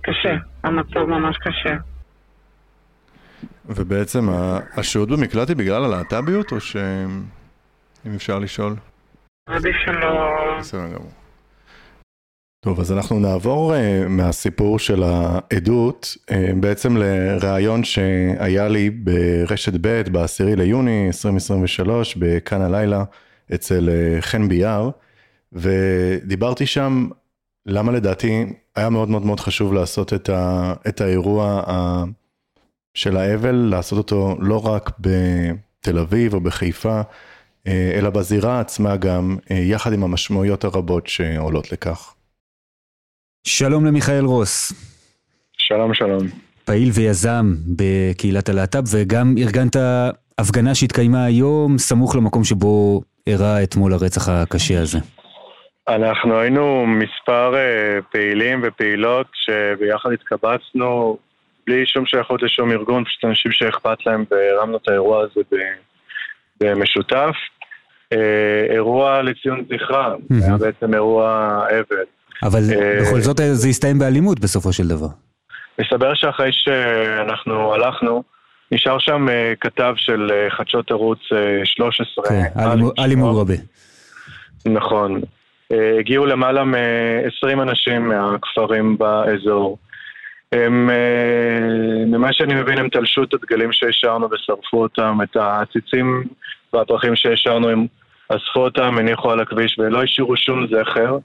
קשה, 0.00 0.36
המצב 0.64 1.00
ממש 1.00 1.36
קשה. 1.36 1.76
ובעצם 3.66 4.28
השהות 4.76 5.08
במקלט 5.08 5.48
היא 5.48 5.56
בגלל 5.56 5.84
הלהט"ביות, 5.84 6.52
או 6.52 6.60
ש... 6.60 6.76
אם 8.06 8.14
אפשר 8.14 8.38
לשאול? 8.38 8.74
עדיף 9.48 9.76
שלא... 9.84 10.58
בסדר 10.58 10.86
גמור. 10.86 11.25
טוב, 12.66 12.80
אז 12.80 12.92
אנחנו 12.92 13.18
נעבור 13.18 13.74
uh, 13.74 14.08
מהסיפור 14.08 14.78
של 14.78 15.02
העדות 15.02 16.16
uh, 16.30 16.34
בעצם 16.60 16.96
לראיון 16.96 17.84
שהיה 17.84 18.68
לי 18.68 18.90
ברשת 18.90 19.72
ב' 19.80 20.02
ב-10 20.12 20.56
ליוני 20.56 21.06
2023 21.06 22.16
בכאן 22.16 22.60
הלילה 22.60 23.04
אצל 23.54 23.88
uh, 23.88 24.22
חן 24.22 24.48
ביאר, 24.48 24.90
ודיברתי 25.52 26.66
שם 26.66 27.08
למה 27.66 27.92
לדעתי 27.92 28.46
היה 28.76 28.90
מאוד 28.90 29.08
מאוד 29.08 29.26
מאוד 29.26 29.40
חשוב 29.40 29.72
לעשות 29.72 30.12
את, 30.12 30.28
ה, 30.28 30.74
את 30.88 31.00
האירוע 31.00 31.62
ה, 31.66 32.04
של 32.94 33.16
האבל, 33.16 33.54
לעשות 33.54 33.98
אותו 33.98 34.36
לא 34.40 34.66
רק 34.66 34.90
בתל 35.00 35.98
אביב 35.98 36.34
או 36.34 36.40
בחיפה, 36.40 37.00
אלא 37.66 38.10
בזירה 38.10 38.60
עצמה 38.60 38.96
גם, 38.96 39.36
יחד 39.50 39.92
עם 39.92 40.04
המשמעויות 40.04 40.64
הרבות 40.64 41.06
שעולות 41.06 41.72
לכך. 41.72 42.15
שלום 43.48 43.86
למיכאל 43.86 44.24
רוס, 44.24 44.72
שלום 45.58 45.94
שלום. 45.94 46.26
פעיל 46.64 46.88
ויזם 46.94 47.54
בקהילת 47.76 48.48
הלהט"ב, 48.48 48.82
וגם 48.92 49.34
ארגנת 49.38 49.76
הפגנה 50.38 50.74
שהתקיימה 50.74 51.24
היום, 51.24 51.78
סמוך 51.78 52.16
למקום 52.16 52.44
שבו 52.44 53.02
אירע 53.26 53.62
אתמול 53.62 53.92
הרצח 53.92 54.28
הקשה 54.28 54.82
הזה. 54.82 54.98
אנחנו 55.88 56.38
היינו 56.38 56.86
מספר 56.86 57.54
uh, 57.54 58.02
פעילים 58.12 58.62
ופעילות 58.64 59.26
שביחד 59.32 60.12
התקבצנו 60.12 61.18
בלי 61.66 61.86
שום 61.86 62.06
שייכות 62.06 62.42
לשום 62.42 62.72
ארגון, 62.72 63.04
פשוט 63.04 63.24
אנשים 63.24 63.52
שאכפת 63.52 64.06
להם 64.06 64.24
והרמנו 64.30 64.76
את 64.76 64.88
האירוע 64.88 65.22
הזה 65.22 65.40
במשותף. 66.60 67.34
Uh, 68.14 68.16
אירוע 68.70 69.22
לציון 69.22 69.64
זכרה. 69.68 70.14
היה 70.30 70.56
בעצם 70.56 70.94
אירוע 70.94 71.60
אבל. 71.68 72.15
אבל 72.42 72.60
אה, 72.72 73.00
בכל 73.02 73.20
זאת 73.20 73.36
זה 73.52 73.68
הסתיים 73.68 73.98
באלימות 73.98 74.40
בסופו 74.40 74.72
של 74.72 74.88
דבר. 74.88 75.08
מסתבר 75.80 76.14
שאחרי 76.14 76.50
שאנחנו 76.52 77.74
הלכנו, 77.74 78.22
נשאר 78.72 78.98
שם 78.98 79.28
אה, 79.28 79.52
כתב 79.60 79.94
של 79.96 80.28
אה, 80.32 80.50
חדשות 80.50 80.90
ערוץ 80.90 81.18
אה, 81.32 81.60
13. 81.64 82.24
כן, 82.28 82.42
עלי 82.54 82.82
מו- 82.82 82.92
עלי 82.98 83.14
מוראבה. 83.14 83.54
נכון. 84.66 85.20
אה, 85.72 85.98
הגיעו 85.98 86.26
למעלה 86.26 86.64
מ-20 86.64 87.62
אנשים 87.62 88.08
מהכפרים 88.08 88.98
באזור. 88.98 89.78
הם, 90.52 90.90
אה, 90.90 91.66
ממה 92.06 92.32
שאני 92.32 92.54
מבין, 92.54 92.78
הם 92.78 92.88
תלשו 92.88 93.22
את 93.22 93.34
הדגלים 93.34 93.72
שהשארנו 93.72 94.28
ושרפו 94.32 94.82
אותם, 94.82 95.18
את 95.22 95.36
העציצים 95.36 96.22
והפרחים 96.72 97.16
שהשארנו, 97.16 97.68
הם 97.68 97.86
אספו 98.28 98.60
אותם, 98.60 98.98
הניחו 98.98 99.30
על 99.30 99.40
הכביש 99.40 99.78
ולא 99.78 100.02
השאירו 100.02 100.36
שום 100.36 100.66
זכר. 100.66 101.18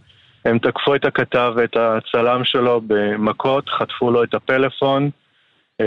הם 0.46 0.58
תקפו 0.58 0.96
את 0.96 1.06
הכתב 1.06 1.54
ואת 1.56 1.78
הצלם 1.78 2.42
שלו 2.44 2.82
במכות, 2.88 3.70
חטפו 3.70 4.12
לו 4.12 4.24
את 4.24 4.34
הפלאפון, 4.34 5.10
אה, 5.82 5.86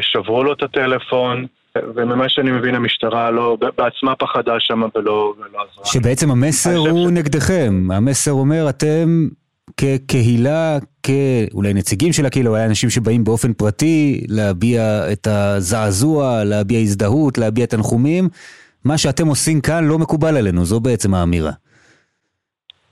שברו 0.00 0.44
לו 0.44 0.52
את 0.52 0.62
הטלפון, 0.62 1.46
וממה 1.94 2.28
שאני 2.28 2.50
מבין 2.50 2.74
המשטרה 2.74 3.30
לא, 3.30 3.56
בעצמה 3.78 4.16
פחדה 4.16 4.54
שם 4.58 4.82
ולא, 4.94 5.34
ולא 5.38 5.58
עזרה. 5.72 5.84
שבעצם 5.84 6.30
המסר 6.30 6.76
הוא 6.76 7.08
ש- 7.08 7.12
נגדכם, 7.12 7.88
המסר 7.92 8.32
אומר 8.32 8.68
אתם 8.68 9.28
כקהילה, 9.76 10.78
כאולי 11.02 11.74
נציגים 11.74 12.12
של 12.12 12.26
הקהילה, 12.26 12.50
אולי 12.50 12.64
אנשים 12.64 12.90
שבאים 12.90 13.24
באופן 13.24 13.52
פרטי 13.52 14.24
להביע 14.28 15.12
את 15.12 15.26
הזעזוע, 15.26 16.44
להביע 16.44 16.78
הזדהות, 16.78 17.38
להביע 17.38 17.66
תנחומים, 17.66 18.28
מה 18.84 18.98
שאתם 18.98 19.26
עושים 19.26 19.60
כאן 19.60 19.84
לא 19.84 19.98
מקובל 19.98 20.36
עלינו, 20.36 20.64
זו 20.64 20.80
בעצם 20.80 21.14
האמירה. 21.14 21.52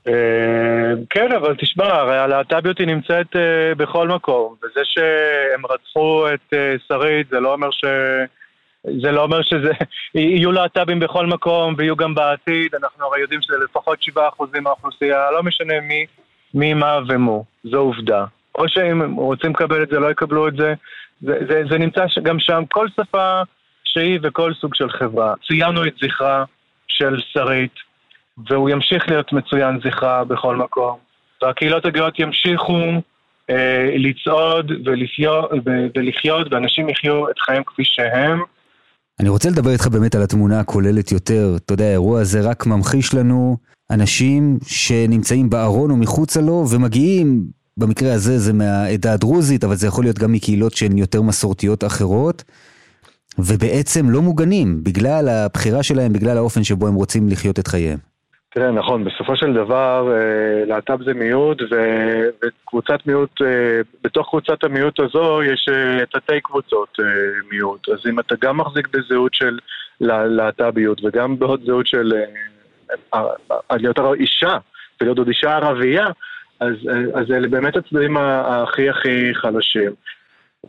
אה, 0.07 0.93
כן, 1.09 1.31
אבל 1.31 1.55
תשמע, 1.55 1.85
הרי 1.85 2.17
הלהט"ביות 2.17 2.79
היא 2.79 2.87
נמצאת 2.87 3.35
אה, 3.35 3.75
בכל 3.77 4.07
מקום, 4.07 4.55
וזה 4.63 4.81
שהם 4.83 5.65
רצחו 5.65 6.27
את 6.33 6.53
אה, 6.53 6.75
שרית 6.87 7.27
זה 7.29 7.39
לא 7.39 7.53
אומר 7.53 7.71
ש... 7.71 7.85
זה 9.01 9.11
לא 9.11 9.23
אומר 9.23 9.41
שזה... 9.41 9.71
יהיו 10.15 10.51
להט"בים 10.51 10.99
בכל 10.99 11.25
מקום 11.25 11.75
ויהיו 11.77 11.95
גם 11.95 12.15
בעתיד, 12.15 12.75
אנחנו 12.75 13.05
הרי 13.05 13.21
יודעים 13.21 13.41
שזה 13.41 13.55
לפחות 13.63 13.99
7% 14.17 14.61
מהאוכלוסייה, 14.61 15.31
לא 15.31 15.43
משנה 15.43 15.73
מי, 15.81 16.05
מי, 16.53 16.73
מה 16.73 16.99
ומו, 17.07 17.45
זו 17.63 17.77
עובדה. 17.77 18.25
או 18.55 18.69
שהם 18.69 19.15
רוצים 19.15 19.51
לקבל 19.51 19.83
את 19.83 19.89
זה, 19.89 19.99
לא 19.99 20.11
יקבלו 20.11 20.47
את 20.47 20.55
זה, 20.55 20.73
זה, 21.21 21.33
זה, 21.49 21.63
זה 21.69 21.77
נמצא 21.77 22.05
גם 22.23 22.39
שם, 22.39 22.63
כל 22.71 22.87
שפה 22.89 23.41
שהיא 23.83 24.19
וכל 24.23 24.53
סוג 24.53 24.75
של 24.75 24.89
חברה. 24.89 25.33
ציינו 25.47 25.85
את 25.85 25.93
זכרה 26.01 26.43
של 26.87 27.19
שרית, 27.33 27.90
והוא 28.49 28.69
ימשיך 28.69 29.09
להיות 29.09 29.33
מצוין 29.33 29.79
זכרה 29.83 30.23
בכל 30.23 30.55
מקום. 30.55 30.97
והקהילות 31.41 31.85
הגאות 31.85 32.19
ימשיכו 32.19 32.79
אה, 33.49 33.89
לצעוד 33.97 34.71
ולחיות, 34.85 35.51
ולחיות, 35.95 36.53
ואנשים 36.53 36.89
יחיו 36.89 37.29
את 37.29 37.39
חייהם 37.39 37.63
כפי 37.63 37.81
שהם. 37.85 38.39
אני 39.19 39.29
רוצה 39.29 39.49
לדבר 39.49 39.69
איתך 39.69 39.87
באמת 39.87 40.15
על 40.15 40.23
התמונה 40.23 40.59
הכוללת 40.59 41.11
יותר. 41.11 41.53
אתה 41.55 41.73
יודע, 41.73 41.85
האירוע 41.85 42.21
הזה 42.21 42.41
רק 42.41 42.65
ממחיש 42.65 43.13
לנו 43.13 43.57
אנשים 43.91 44.57
שנמצאים 44.67 45.49
בארון 45.49 45.91
או 45.91 45.95
מחוצה 45.95 46.41
לו 46.41 46.65
ומגיעים, 46.71 47.45
במקרה 47.77 48.13
הזה 48.13 48.39
זה 48.39 48.53
מהעדה 48.53 49.13
הדרוזית, 49.13 49.63
אבל 49.63 49.75
זה 49.75 49.87
יכול 49.87 50.03
להיות 50.03 50.19
גם 50.19 50.31
מקהילות 50.31 50.73
שהן 50.73 50.97
יותר 50.97 51.21
מסורתיות 51.21 51.83
אחרות, 51.83 52.43
ובעצם 53.39 54.09
לא 54.09 54.21
מוגנים 54.21 54.83
בגלל 54.83 55.29
הבחירה 55.29 55.83
שלהם, 55.83 56.13
בגלל 56.13 56.37
האופן 56.37 56.63
שבו 56.63 56.87
הם 56.87 56.95
רוצים 56.95 57.29
לחיות 57.29 57.59
את 57.59 57.67
חייהם. 57.67 58.10
תראה, 58.53 58.71
נכון, 58.71 59.03
בסופו 59.03 59.35
של 59.35 59.53
דבר 59.53 60.13
אה, 60.13 60.65
להט"ב 60.65 61.03
זה 61.03 61.13
מיעוט, 61.13 61.61
וקבוצת 61.61 63.05
מיעוט, 63.05 63.41
אה, 63.41 63.81
בתוך 64.03 64.27
קבוצת 64.29 64.63
המיעוט 64.63 64.99
הזו 64.99 65.43
יש 65.43 65.69
אה, 65.71 66.05
תתי 66.05 66.41
קבוצות 66.41 66.97
מיעוט. 67.51 67.89
אז 67.89 67.99
אם 68.09 68.19
אתה 68.19 68.35
גם 68.41 68.57
מחזיק 68.57 68.87
בזהות 68.87 69.33
של 69.33 69.59
להט"ביות 70.01 71.01
וגם 71.03 71.39
בעוד 71.39 71.61
זהות 71.65 71.87
של 71.87 72.13
להיות 73.71 73.99
אישה, 74.19 74.57
ולהיות 75.01 75.17
עוד 75.17 75.27
אישה 75.27 75.55
ערבייה, 75.55 76.07
אז, 76.59 76.73
אז 77.13 77.31
אלה 77.31 77.47
באמת 77.47 77.75
הצדדים 77.75 78.17
הכי 78.17 78.89
הכי 78.89 79.33
חלשים. 79.33 79.91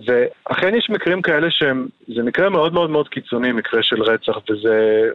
ואכן 0.06 0.74
יש 0.74 0.90
מקרים 0.90 1.22
כאלה 1.22 1.50
שהם, 1.50 1.88
זה 2.16 2.22
מקרה 2.22 2.48
מאוד 2.48 2.72
מאוד 2.72 2.90
מאוד 2.90 3.08
קיצוני, 3.08 3.52
מקרה 3.52 3.82
של 3.82 4.02
רצח, 4.02 4.36
וזה 4.50 5.08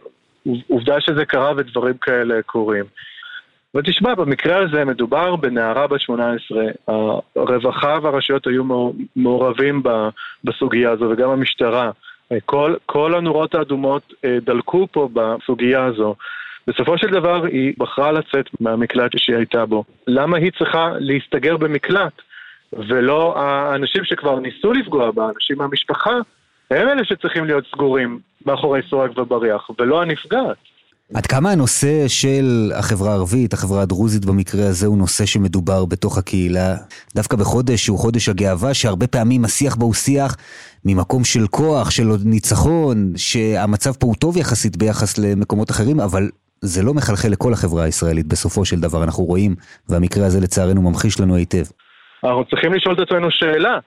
עובדה 0.68 1.00
שזה 1.00 1.24
קרה 1.24 1.52
ודברים 1.56 1.94
כאלה 1.96 2.42
קורים. 2.42 2.84
ותשמע, 3.74 4.14
במקרה 4.14 4.56
הזה 4.56 4.84
מדובר 4.84 5.36
בנערה 5.36 5.86
בת 5.86 6.00
18, 6.00 6.64
הרווחה 7.36 7.98
והרשויות 8.02 8.46
היו 8.46 8.64
מעורבים 9.16 9.82
בסוגיה 10.44 10.90
הזו 10.90 11.04
וגם 11.10 11.30
המשטרה. 11.30 11.90
כל, 12.44 12.74
כל 12.86 13.14
הנורות 13.14 13.54
האדומות 13.54 14.12
אה, 14.24 14.38
דלקו 14.42 14.86
פה 14.92 15.08
בסוגיה 15.12 15.84
הזו. 15.84 16.14
בסופו 16.66 16.98
של 16.98 17.06
דבר 17.06 17.44
היא 17.44 17.74
בחרה 17.78 18.12
לצאת 18.12 18.46
מהמקלט 18.60 19.18
שהיא 19.18 19.36
הייתה 19.36 19.66
בו. 19.66 19.84
למה 20.06 20.36
היא 20.36 20.50
צריכה 20.58 20.90
להסתגר 20.98 21.56
במקלט? 21.56 22.12
ולא 22.72 23.38
האנשים 23.38 24.04
שכבר 24.04 24.40
ניסו 24.40 24.72
לפגוע 24.72 25.10
בה, 25.10 25.28
אנשים 25.34 25.58
מהמשפחה, 25.58 26.18
הם 26.70 26.88
אלה 26.88 27.04
שצריכים 27.04 27.44
להיות 27.44 27.64
סגורים 27.72 28.18
מאחורי 28.46 28.80
סורג 28.90 29.18
ובריח, 29.18 29.70
ולא 29.78 30.02
הנפגעת. 30.02 30.56
עד 31.14 31.26
כמה 31.26 31.50
הנושא 31.50 32.08
של 32.08 32.72
החברה 32.74 33.10
הערבית, 33.10 33.52
החברה 33.52 33.82
הדרוזית 33.82 34.24
במקרה 34.24 34.66
הזה, 34.66 34.86
הוא 34.86 34.98
נושא 34.98 35.26
שמדובר 35.26 35.84
בתוך 35.84 36.18
הקהילה, 36.18 36.74
דווקא 37.14 37.36
בחודש 37.36 37.84
שהוא 37.84 37.98
חודש 37.98 38.28
הגאווה, 38.28 38.74
שהרבה 38.74 39.06
פעמים 39.06 39.44
השיח 39.44 39.76
בו 39.76 39.84
הוא 39.84 39.94
שיח 39.94 40.36
ממקום 40.84 41.24
של 41.24 41.46
כוח, 41.50 41.90
של 41.90 42.08
ניצחון, 42.24 43.12
שהמצב 43.16 43.92
פה 43.92 44.06
הוא 44.06 44.14
טוב 44.14 44.36
יחסית 44.36 44.76
ביחס 44.76 45.18
למקומות 45.18 45.70
אחרים, 45.70 46.00
אבל 46.00 46.28
זה 46.60 46.82
לא 46.82 46.94
מחלחל 46.94 47.28
לכל 47.28 47.52
החברה 47.52 47.84
הישראלית 47.84 48.26
בסופו 48.26 48.64
של 48.64 48.80
דבר, 48.80 49.04
אנחנו 49.04 49.24
רואים, 49.24 49.54
והמקרה 49.88 50.26
הזה 50.26 50.40
לצערנו 50.40 50.82
ממחיש 50.82 51.20
לנו 51.20 51.36
היטב. 51.36 51.64
אנחנו 52.24 52.44
צריכים 52.44 52.72
לשאול 52.72 52.94
את 52.94 52.98
עצמנו 52.98 53.30
שאלה, 53.30 53.78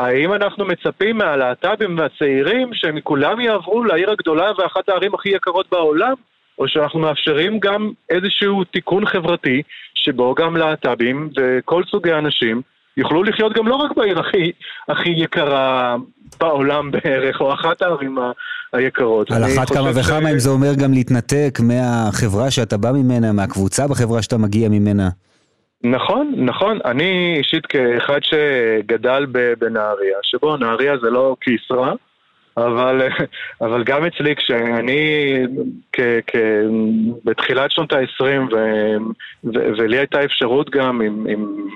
האם 0.00 0.32
אנחנו 0.32 0.64
מצפים 0.64 1.18
מהלהט"בים 1.18 1.98
והצעירים 1.98 2.70
שהם 2.72 3.00
כולם 3.00 3.40
יעברו 3.40 3.84
לעיר 3.84 4.10
הגדולה 4.10 4.50
ואחת 4.58 4.88
הערים 4.88 5.14
הכי 5.14 5.28
יקרות 5.28 5.66
בעולם? 5.72 6.14
או 6.58 6.68
שאנחנו 6.68 7.00
מאפשרים 7.00 7.58
גם 7.58 7.90
איזשהו 8.10 8.64
תיקון 8.64 9.06
חברתי 9.06 9.62
שבו 9.94 10.34
גם 10.34 10.56
להט"בים 10.56 11.30
וכל 11.36 11.82
סוגי 11.90 12.12
האנשים 12.12 12.62
יוכלו 12.96 13.22
לחיות 13.22 13.52
גם 13.56 13.68
לא 13.68 13.74
רק 13.74 13.96
בעיר 13.96 14.20
הכי, 14.20 14.52
הכי 14.88 15.08
יקרה 15.08 15.96
בעולם 16.40 16.90
בערך, 16.90 17.40
או 17.40 17.54
אחת 17.54 17.82
הערים 17.82 18.18
היקרות. 18.72 19.30
על 19.30 19.44
אחת 19.44 19.70
כמה 19.70 19.90
וכמה 19.90 20.28
ש... 20.28 20.32
אם 20.32 20.38
זה 20.38 20.50
אומר 20.50 20.74
גם 20.74 20.92
להתנתק 20.92 21.58
מהחברה 21.62 22.50
שאתה 22.50 22.76
בא 22.76 22.92
ממנה, 22.92 23.32
מהקבוצה 23.32 23.88
בחברה 23.88 24.22
שאתה 24.22 24.38
מגיע 24.38 24.68
ממנה. 24.68 25.08
נכון, 25.84 26.32
נכון. 26.36 26.78
אני 26.84 27.34
אישית 27.38 27.66
כאחד 27.66 28.18
שגדל 28.22 29.26
בנהריה, 29.58 30.18
שבו 30.22 30.56
נהריה 30.56 30.98
זה 30.98 31.10
לא 31.10 31.36
כיסרא, 31.40 31.92
אבל, 32.56 33.08
אבל 33.64 33.84
גם 33.84 34.04
אצלי 34.04 34.36
כשאני 34.36 35.34
כ, 35.92 36.00
כ, 36.26 36.36
בתחילת 37.24 37.70
שנות 37.70 37.92
ה-20 37.92 38.54
ו, 38.54 38.56
ולי 39.54 39.98
הייתה 39.98 40.24
אפשרות 40.24 40.70
גם, 40.70 41.00
עם, 41.00 41.26
עם, 41.28 41.66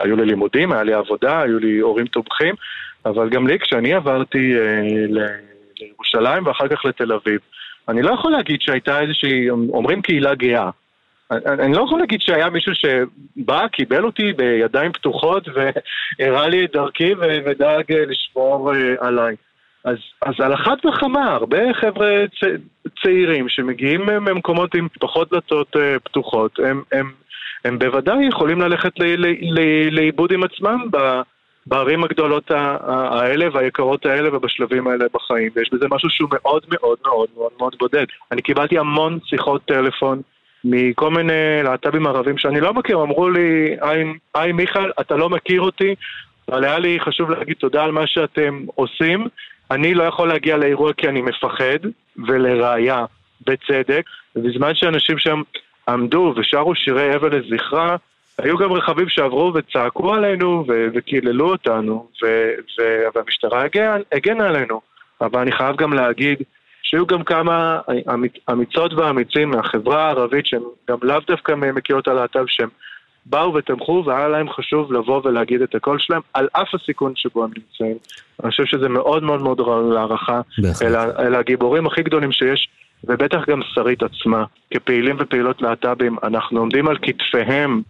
היו 0.00 0.16
לי 0.16 0.24
לימודים, 0.26 0.72
היה 0.72 0.82
לי 0.82 0.92
עבודה, 0.94 1.42
היו 1.42 1.58
לי 1.58 1.78
הורים 1.78 2.06
תומכים, 2.06 2.54
אבל 3.06 3.28
גם 3.28 3.46
לי 3.46 3.58
כשאני 3.58 3.94
עברתי 3.94 4.54
אה, 4.58 4.80
לירושלים 5.80 6.46
ואחר 6.46 6.68
כך 6.68 6.84
לתל 6.84 7.12
אביב, 7.12 7.40
אני 7.88 8.02
לא 8.02 8.10
יכול 8.12 8.32
להגיד 8.32 8.60
שהייתה 8.60 9.00
איזושהי, 9.00 9.50
אומרים 9.50 10.02
קהילה 10.02 10.34
גאה. 10.34 10.70
אני, 11.32 11.62
אני 11.64 11.72
לא 11.72 11.82
יכול 11.82 12.00
להגיד 12.00 12.20
שהיה 12.20 12.50
מישהו 12.50 12.72
שבא, 12.74 13.68
קיבל 13.68 14.04
אותי 14.04 14.32
בידיים 14.32 14.92
פתוחות 14.92 15.48
והראה 15.54 16.48
לי 16.48 16.64
את 16.64 16.72
דרכי 16.72 17.14
ודאג 17.44 17.92
לשמור 17.92 18.74
אה, 18.74 18.94
עליי. 19.00 19.36
אז, 19.84 19.96
אז 20.22 20.34
על 20.38 20.54
אחת 20.54 20.86
וכמה, 20.86 21.32
הרבה 21.32 21.74
חבר'ה 21.74 22.24
צ, 22.40 22.44
צעירים 23.02 23.48
שמגיעים 23.48 24.06
ממקומות 24.06 24.74
עם 24.74 24.88
פחות 25.00 25.30
דלתות 25.30 25.76
פתוחות, 26.04 26.58
הם, 26.58 26.82
הם, 26.92 27.12
הם 27.64 27.78
בוודאי 27.78 28.24
יכולים 28.24 28.60
ללכת 28.60 28.92
לאיבוד 29.90 30.32
עם 30.32 30.42
עצמם 30.42 30.86
ב, 30.90 31.20
בערים 31.66 32.04
הגדולות 32.04 32.50
האלה 32.50 33.46
והיקרות 33.52 34.06
האלה 34.06 34.36
ובשלבים 34.36 34.86
האלה 34.86 35.04
בחיים, 35.14 35.50
ויש 35.54 35.70
בזה 35.72 35.86
משהו 35.90 36.10
שהוא 36.10 36.28
מאוד 36.32 36.62
מאוד 36.68 36.98
מאוד 37.04 37.28
מאוד 37.36 37.52
מאוד 37.58 37.76
בודד. 37.78 38.06
אני 38.32 38.42
קיבלתי 38.42 38.78
המון 38.78 39.18
שיחות 39.24 39.64
טלפון 39.64 40.22
מכל 40.64 41.10
מיני 41.10 41.62
להט"בים 41.64 42.06
ערבים 42.06 42.38
שאני 42.38 42.60
לא 42.60 42.74
מכיר, 42.74 43.02
אמרו 43.02 43.30
לי, 43.30 43.76
היי 44.34 44.52
מיכאל, 44.52 44.90
אתה 45.00 45.16
לא 45.16 45.30
מכיר 45.30 45.60
אותי, 45.60 45.94
אבל 46.48 46.64
היה 46.64 46.78
לי 46.78 46.98
חשוב 47.00 47.30
להגיד 47.30 47.56
תודה 47.56 47.84
על 47.84 47.92
מה 47.92 48.06
שאתם 48.06 48.64
עושים. 48.74 49.26
אני 49.70 49.94
לא 49.94 50.02
יכול 50.02 50.28
להגיע 50.28 50.56
לאירוע 50.56 50.92
כי 50.92 51.08
אני 51.08 51.22
מפחד, 51.22 51.78
ולראיה, 52.26 53.04
בצדק, 53.46 54.02
ובזמן 54.36 54.74
שאנשים 54.74 55.18
שם 55.18 55.42
עמדו 55.88 56.34
ושרו 56.36 56.74
שירי 56.74 57.16
אבל 57.16 57.36
לזכרה, 57.36 57.96
היו 58.38 58.58
גם 58.58 58.72
רכבים 58.72 59.08
שעברו 59.08 59.52
וצעקו 59.54 60.14
עלינו 60.14 60.64
וקיללו 60.94 61.50
אותנו, 61.50 62.08
והמשטרה 63.14 63.64
הגנה 64.12 64.48
עלינו. 64.48 64.80
אבל 65.20 65.40
אני 65.40 65.52
חייב 65.52 65.76
גם 65.76 65.92
להגיד 65.92 66.38
שהיו 66.92 67.06
גם 67.06 67.22
כמה 67.22 67.80
אמיצות 68.50 68.94
ואמיצים 68.94 69.50
מהחברה 69.50 70.06
הערבית 70.06 70.46
שהם 70.46 70.62
גם 70.90 70.96
לאו 71.02 71.20
דווקא 71.26 71.52
מקהילות 71.52 72.08
הלהט"ב 72.08 72.44
שהם 72.46 72.68
באו 73.26 73.54
ותמכו 73.54 74.02
והיה 74.06 74.28
להם 74.28 74.50
חשוב 74.50 74.92
לבוא 74.92 75.20
ולהגיד 75.24 75.62
את 75.62 75.74
הקול 75.74 75.98
שלהם 75.98 76.20
על 76.34 76.48
אף 76.52 76.74
הסיכון 76.74 77.12
שבו 77.16 77.44
הם 77.44 77.50
נמצאים. 77.56 77.96
אני 78.42 78.50
חושב 78.50 78.64
שזה 78.64 78.88
מאוד 78.88 79.22
מאוד 79.22 79.42
מאוד 79.42 79.60
ראוי 79.60 79.94
להערכה. 79.94 80.40
אלה 81.18 81.38
הגיבורים 81.38 81.86
הכי 81.86 82.02
גדולים 82.02 82.32
שיש, 82.32 82.68
ובטח 83.04 83.48
גם 83.48 83.60
שרית 83.74 84.02
עצמה. 84.02 84.44
כפעילים 84.74 85.16
ופעילות 85.18 85.62
להט"בים, 85.62 86.16
אנחנו 86.22 86.60
עומדים 86.60 86.88
על 86.88 86.96
כתפיהם 87.02 87.82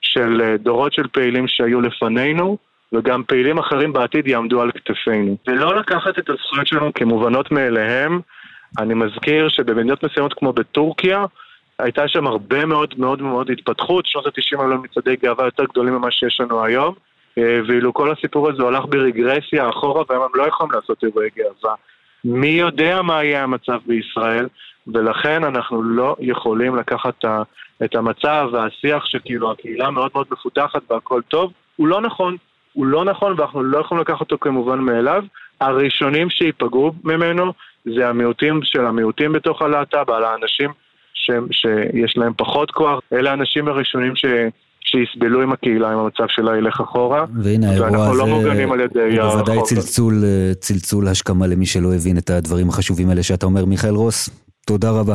של 0.00 0.40
אה, 0.44 0.56
דורות 0.56 0.92
של 0.92 1.06
פעילים 1.12 1.48
שהיו 1.48 1.80
לפנינו, 1.80 2.58
וגם 2.92 3.22
פעילים 3.26 3.58
אחרים 3.58 3.92
בעתיד 3.92 4.26
יעמדו 4.26 4.62
על 4.62 4.70
כתפינו. 4.72 5.36
ולא 5.48 5.76
לקחת 5.76 6.18
את 6.18 6.30
הזכויות 6.30 6.66
שלנו 6.66 6.94
כמובנות 6.94 7.52
מאליהם. 7.52 8.20
אני 8.78 8.94
מזכיר 8.94 9.48
שבמדינות 9.48 10.04
מסוימות 10.04 10.34
כמו 10.34 10.52
בטורקיה, 10.52 11.24
הייתה 11.78 12.08
שם 12.08 12.26
הרבה 12.26 12.66
מאוד 12.66 12.94
מאוד 12.98 13.22
מאוד 13.22 13.50
התפתחות, 13.50 14.06
שנות 14.06 14.26
ה-90 14.26 14.60
היו 14.60 14.78
מצעדי 14.78 15.16
גאווה 15.16 15.44
יותר 15.44 15.64
גדולים 15.64 15.94
ממה 15.94 16.10
שיש 16.10 16.40
לנו 16.40 16.64
היום, 16.64 16.94
אה, 17.38 17.60
ואילו 17.68 17.94
כל 17.94 18.12
הסיפור 18.12 18.48
הזה 18.48 18.62
הלך 18.62 18.84
ברגרסיה 18.84 19.68
אחורה, 19.68 20.02
והיום 20.08 20.24
הם 20.24 20.30
לא 20.34 20.42
יכולים 20.42 20.72
לעשות 20.72 21.04
אירועי 21.04 21.28
גאווה. 21.36 21.74
מי 22.24 22.48
יודע 22.48 23.02
מה 23.02 23.24
יהיה 23.24 23.42
המצב 23.42 23.78
בישראל, 23.86 24.48
ולכן 24.86 25.44
אנחנו 25.44 25.82
לא 25.82 26.16
יכולים 26.20 26.76
לקחת 26.76 27.24
את 27.84 27.94
המצב 27.94 28.48
והשיח 28.52 29.06
שכאילו 29.06 29.50
הקהילה 29.50 29.90
מאוד 29.90 30.10
מאוד 30.14 30.26
מפותחת 30.30 30.82
והכל 30.90 31.22
טוב, 31.28 31.52
הוא 31.76 31.86
לא 31.88 32.00
נכון. 32.00 32.36
הוא 32.72 32.86
לא 32.86 33.04
נכון 33.04 33.34
ואנחנו 33.38 33.62
לא 33.62 33.78
יכולים 33.78 34.00
לקחת 34.00 34.20
אותו 34.20 34.38
כמובן 34.40 34.78
מאליו. 34.78 35.24
הראשונים 35.60 36.30
שייפגעו 36.30 36.92
ממנו 37.04 37.52
זה 37.84 38.08
המיעוטים 38.08 38.60
של 38.62 38.86
המיעוטים 38.86 39.32
בתוך 39.32 39.62
הלהט"ב, 39.62 40.10
על 40.10 40.24
האנשים 40.24 40.70
ש, 41.14 41.30
שיש 41.50 42.16
להם 42.16 42.32
פחות 42.36 42.70
כוח, 42.70 43.00
אלה 43.12 43.30
האנשים 43.30 43.68
הראשונים 43.68 44.16
ש, 44.16 44.24
שיסבלו 44.80 45.42
עם 45.42 45.52
הקהילה 45.52 45.92
אם 45.94 45.98
המצב 45.98 46.24
שלה 46.28 46.56
ילך 46.56 46.80
אחורה. 46.80 47.24
והנה 47.42 47.70
האירוע 47.70 47.90
ואנחנו 47.90 48.14
לא 48.14 48.22
הזה 48.22 48.32
מוגנים 48.32 48.72
על 48.72 48.80
ידי 48.80 49.18
הוא 49.20 49.30
בוודאי 49.30 49.56
החוק. 49.56 49.68
צלצול, 49.68 50.14
אה, 50.24 50.54
צלצול 50.54 51.08
השכמה 51.08 51.46
למי 51.46 51.66
שלא 51.66 51.94
הבין 51.94 52.18
את 52.18 52.30
הדברים 52.30 52.68
החשובים 52.68 53.08
האלה 53.08 53.22
שאתה 53.22 53.46
אומר. 53.46 53.64
מיכאל 53.64 53.94
רוס, 53.94 54.30
תודה 54.66 54.90
רבה 54.90 55.14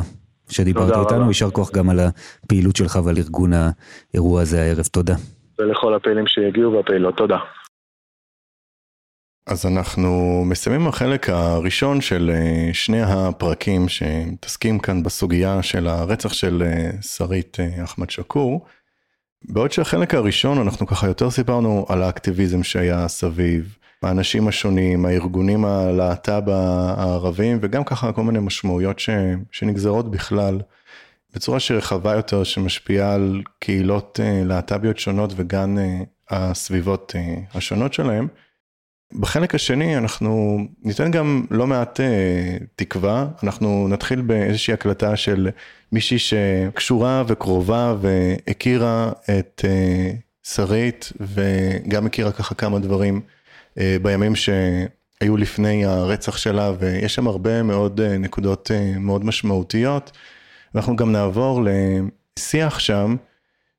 שדיברת 0.50 0.88
תודה 0.88 1.00
איתנו. 1.00 1.28
יישר 1.28 1.50
כוח 1.50 1.72
גם 1.72 1.90
על 1.90 2.00
הפעילות 2.00 2.76
שלך 2.76 3.00
ועל 3.06 3.18
ארגון 3.18 3.52
האירוע 3.54 4.42
הזה 4.42 4.62
הערב, 4.62 4.86
תודה. 4.86 5.16
ולכל 5.60 5.94
הפעילים 5.94 6.28
שיגיעו 6.28 6.74
והפעילות, 6.74 7.18
תודה. 7.18 7.38
אז 9.48 9.66
אנחנו 9.66 10.44
מסיימים 10.46 10.88
החלק 10.88 11.30
הראשון 11.30 12.02
של 12.02 12.32
אה, 12.34 12.74
שני 12.74 13.02
הפרקים 13.02 13.90
שמתעסקים 13.90 14.80
כאן 14.80 15.04
בסוגיה 15.04 15.64
של 15.64 15.88
הרצח 15.88 16.34
של 16.34 16.64
אה, 16.66 17.02
שרית 17.02 17.58
אה, 17.60 17.84
אחמד 17.84 18.10
שקור. 18.10 18.66
בעוד 19.50 19.72
שהחלק 19.72 20.14
הראשון 20.14 20.58
אנחנו 20.58 20.88
ככה 20.88 21.08
יותר 21.08 21.32
סיפרנו 21.32 21.86
על 21.90 22.04
האקטיביזם 22.04 22.64
שהיה 22.64 23.08
סביב, 23.08 23.78
האנשים 24.04 24.48
השונים, 24.48 25.06
הארגונים 25.06 25.66
הלהט"ב 25.66 26.50
הערבים 26.50 27.58
וגם 27.62 27.84
ככה 27.84 28.12
כל 28.12 28.24
מיני 28.24 28.40
משמעויות 28.40 29.00
ש, 29.00 29.10
שנגזרות 29.52 30.12
בכלל 30.12 30.62
בצורה 31.36 31.60
שרחבה 31.60 32.16
יותר 32.16 32.44
שמשפיעה 32.44 33.14
על 33.14 33.42
קהילות 33.60 34.20
להט"ביות 34.46 35.00
שונות 35.00 35.34
וגם 35.36 35.78
הסביבות 36.30 37.16
השונות 37.54 37.94
שלהם. 37.94 38.28
בחלק 39.14 39.56
השני 39.56 39.98
אנחנו 39.98 40.60
ניתן 40.84 41.12
גם 41.12 41.46
לא 41.52 41.68
מעט 41.68 42.00
אה, 42.00 42.58
תקווה, 42.76 43.28
אנחנו 43.44 43.88
נתחיל 43.88 44.22
באיזושהי 44.22 44.74
הקלטה 44.74 45.16
של 45.16 45.50
מישהי 45.92 46.20
שקשורה 46.20 47.24
וקרובה 47.28 47.96
והכירה 48.02 49.12
את 49.40 49.66
אה, 49.68 50.12
שרית 50.44 51.12
וגם 51.20 52.06
הכירה 52.06 52.32
ככה 52.32 52.56
כמה 52.56 52.80
דברים 52.80 53.22
אה, 53.80 53.98
בימים 54.02 54.36
שהיו 54.36 55.38
לפני 55.38 55.86
הרצח 55.86 56.38
שלה 56.38 56.72
ויש 56.80 57.16
שם 57.16 57.28
הרבה 57.28 57.64
מאוד 57.64 58.02
נקודות 58.02 58.72
מאוד 59.00 59.26
משמעותיות. 59.26 60.12
ואנחנו 60.74 60.96
גם 60.96 61.12
נעבור 61.12 61.64
לשיח 62.38 62.80
שם 62.80 63.16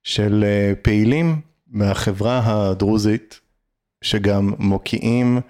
של 0.02 0.44
פעילים 0.82 1.40
מהחברה 1.70 2.42
הדרוזית 2.44 3.40
שגם 4.06 4.52
מוקיעים 4.58 5.40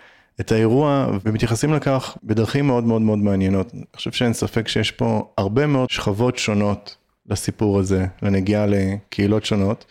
את 0.40 0.52
האירוע 0.52 1.06
ומתייחסים 1.24 1.74
לכך 1.74 2.16
בדרכים 2.24 2.66
מאוד 2.66 2.84
מאוד 2.84 3.02
מאוד 3.02 3.18
מעניינות. 3.18 3.74
אני 3.74 3.82
חושב 3.96 4.12
שאין 4.12 4.32
ספק 4.32 4.68
שיש 4.68 4.90
פה 4.90 5.28
הרבה 5.38 5.66
מאוד 5.66 5.90
שכבות 5.90 6.38
שונות 6.38 6.96
לסיפור 7.26 7.78
הזה, 7.78 8.06
לנגיעה 8.22 8.66
לקהילות 8.66 9.44
שונות, 9.44 9.84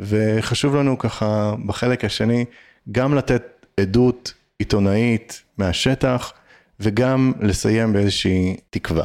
וחשוב 0.00 0.76
לנו 0.76 0.98
ככה 0.98 1.54
בחלק 1.66 2.04
השני 2.04 2.44
גם 2.92 3.14
לתת 3.14 3.66
עדות 3.80 4.34
עיתונאית 4.58 5.42
מהשטח 5.58 6.32
וגם 6.80 7.32
לסיים 7.40 7.92
באיזושהי 7.92 8.56
תקווה. 8.70 9.04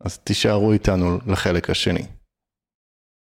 אז 0.00 0.18
תישארו 0.18 0.72
איתנו 0.72 1.18
לחלק 1.26 1.70
השני. 1.70 2.02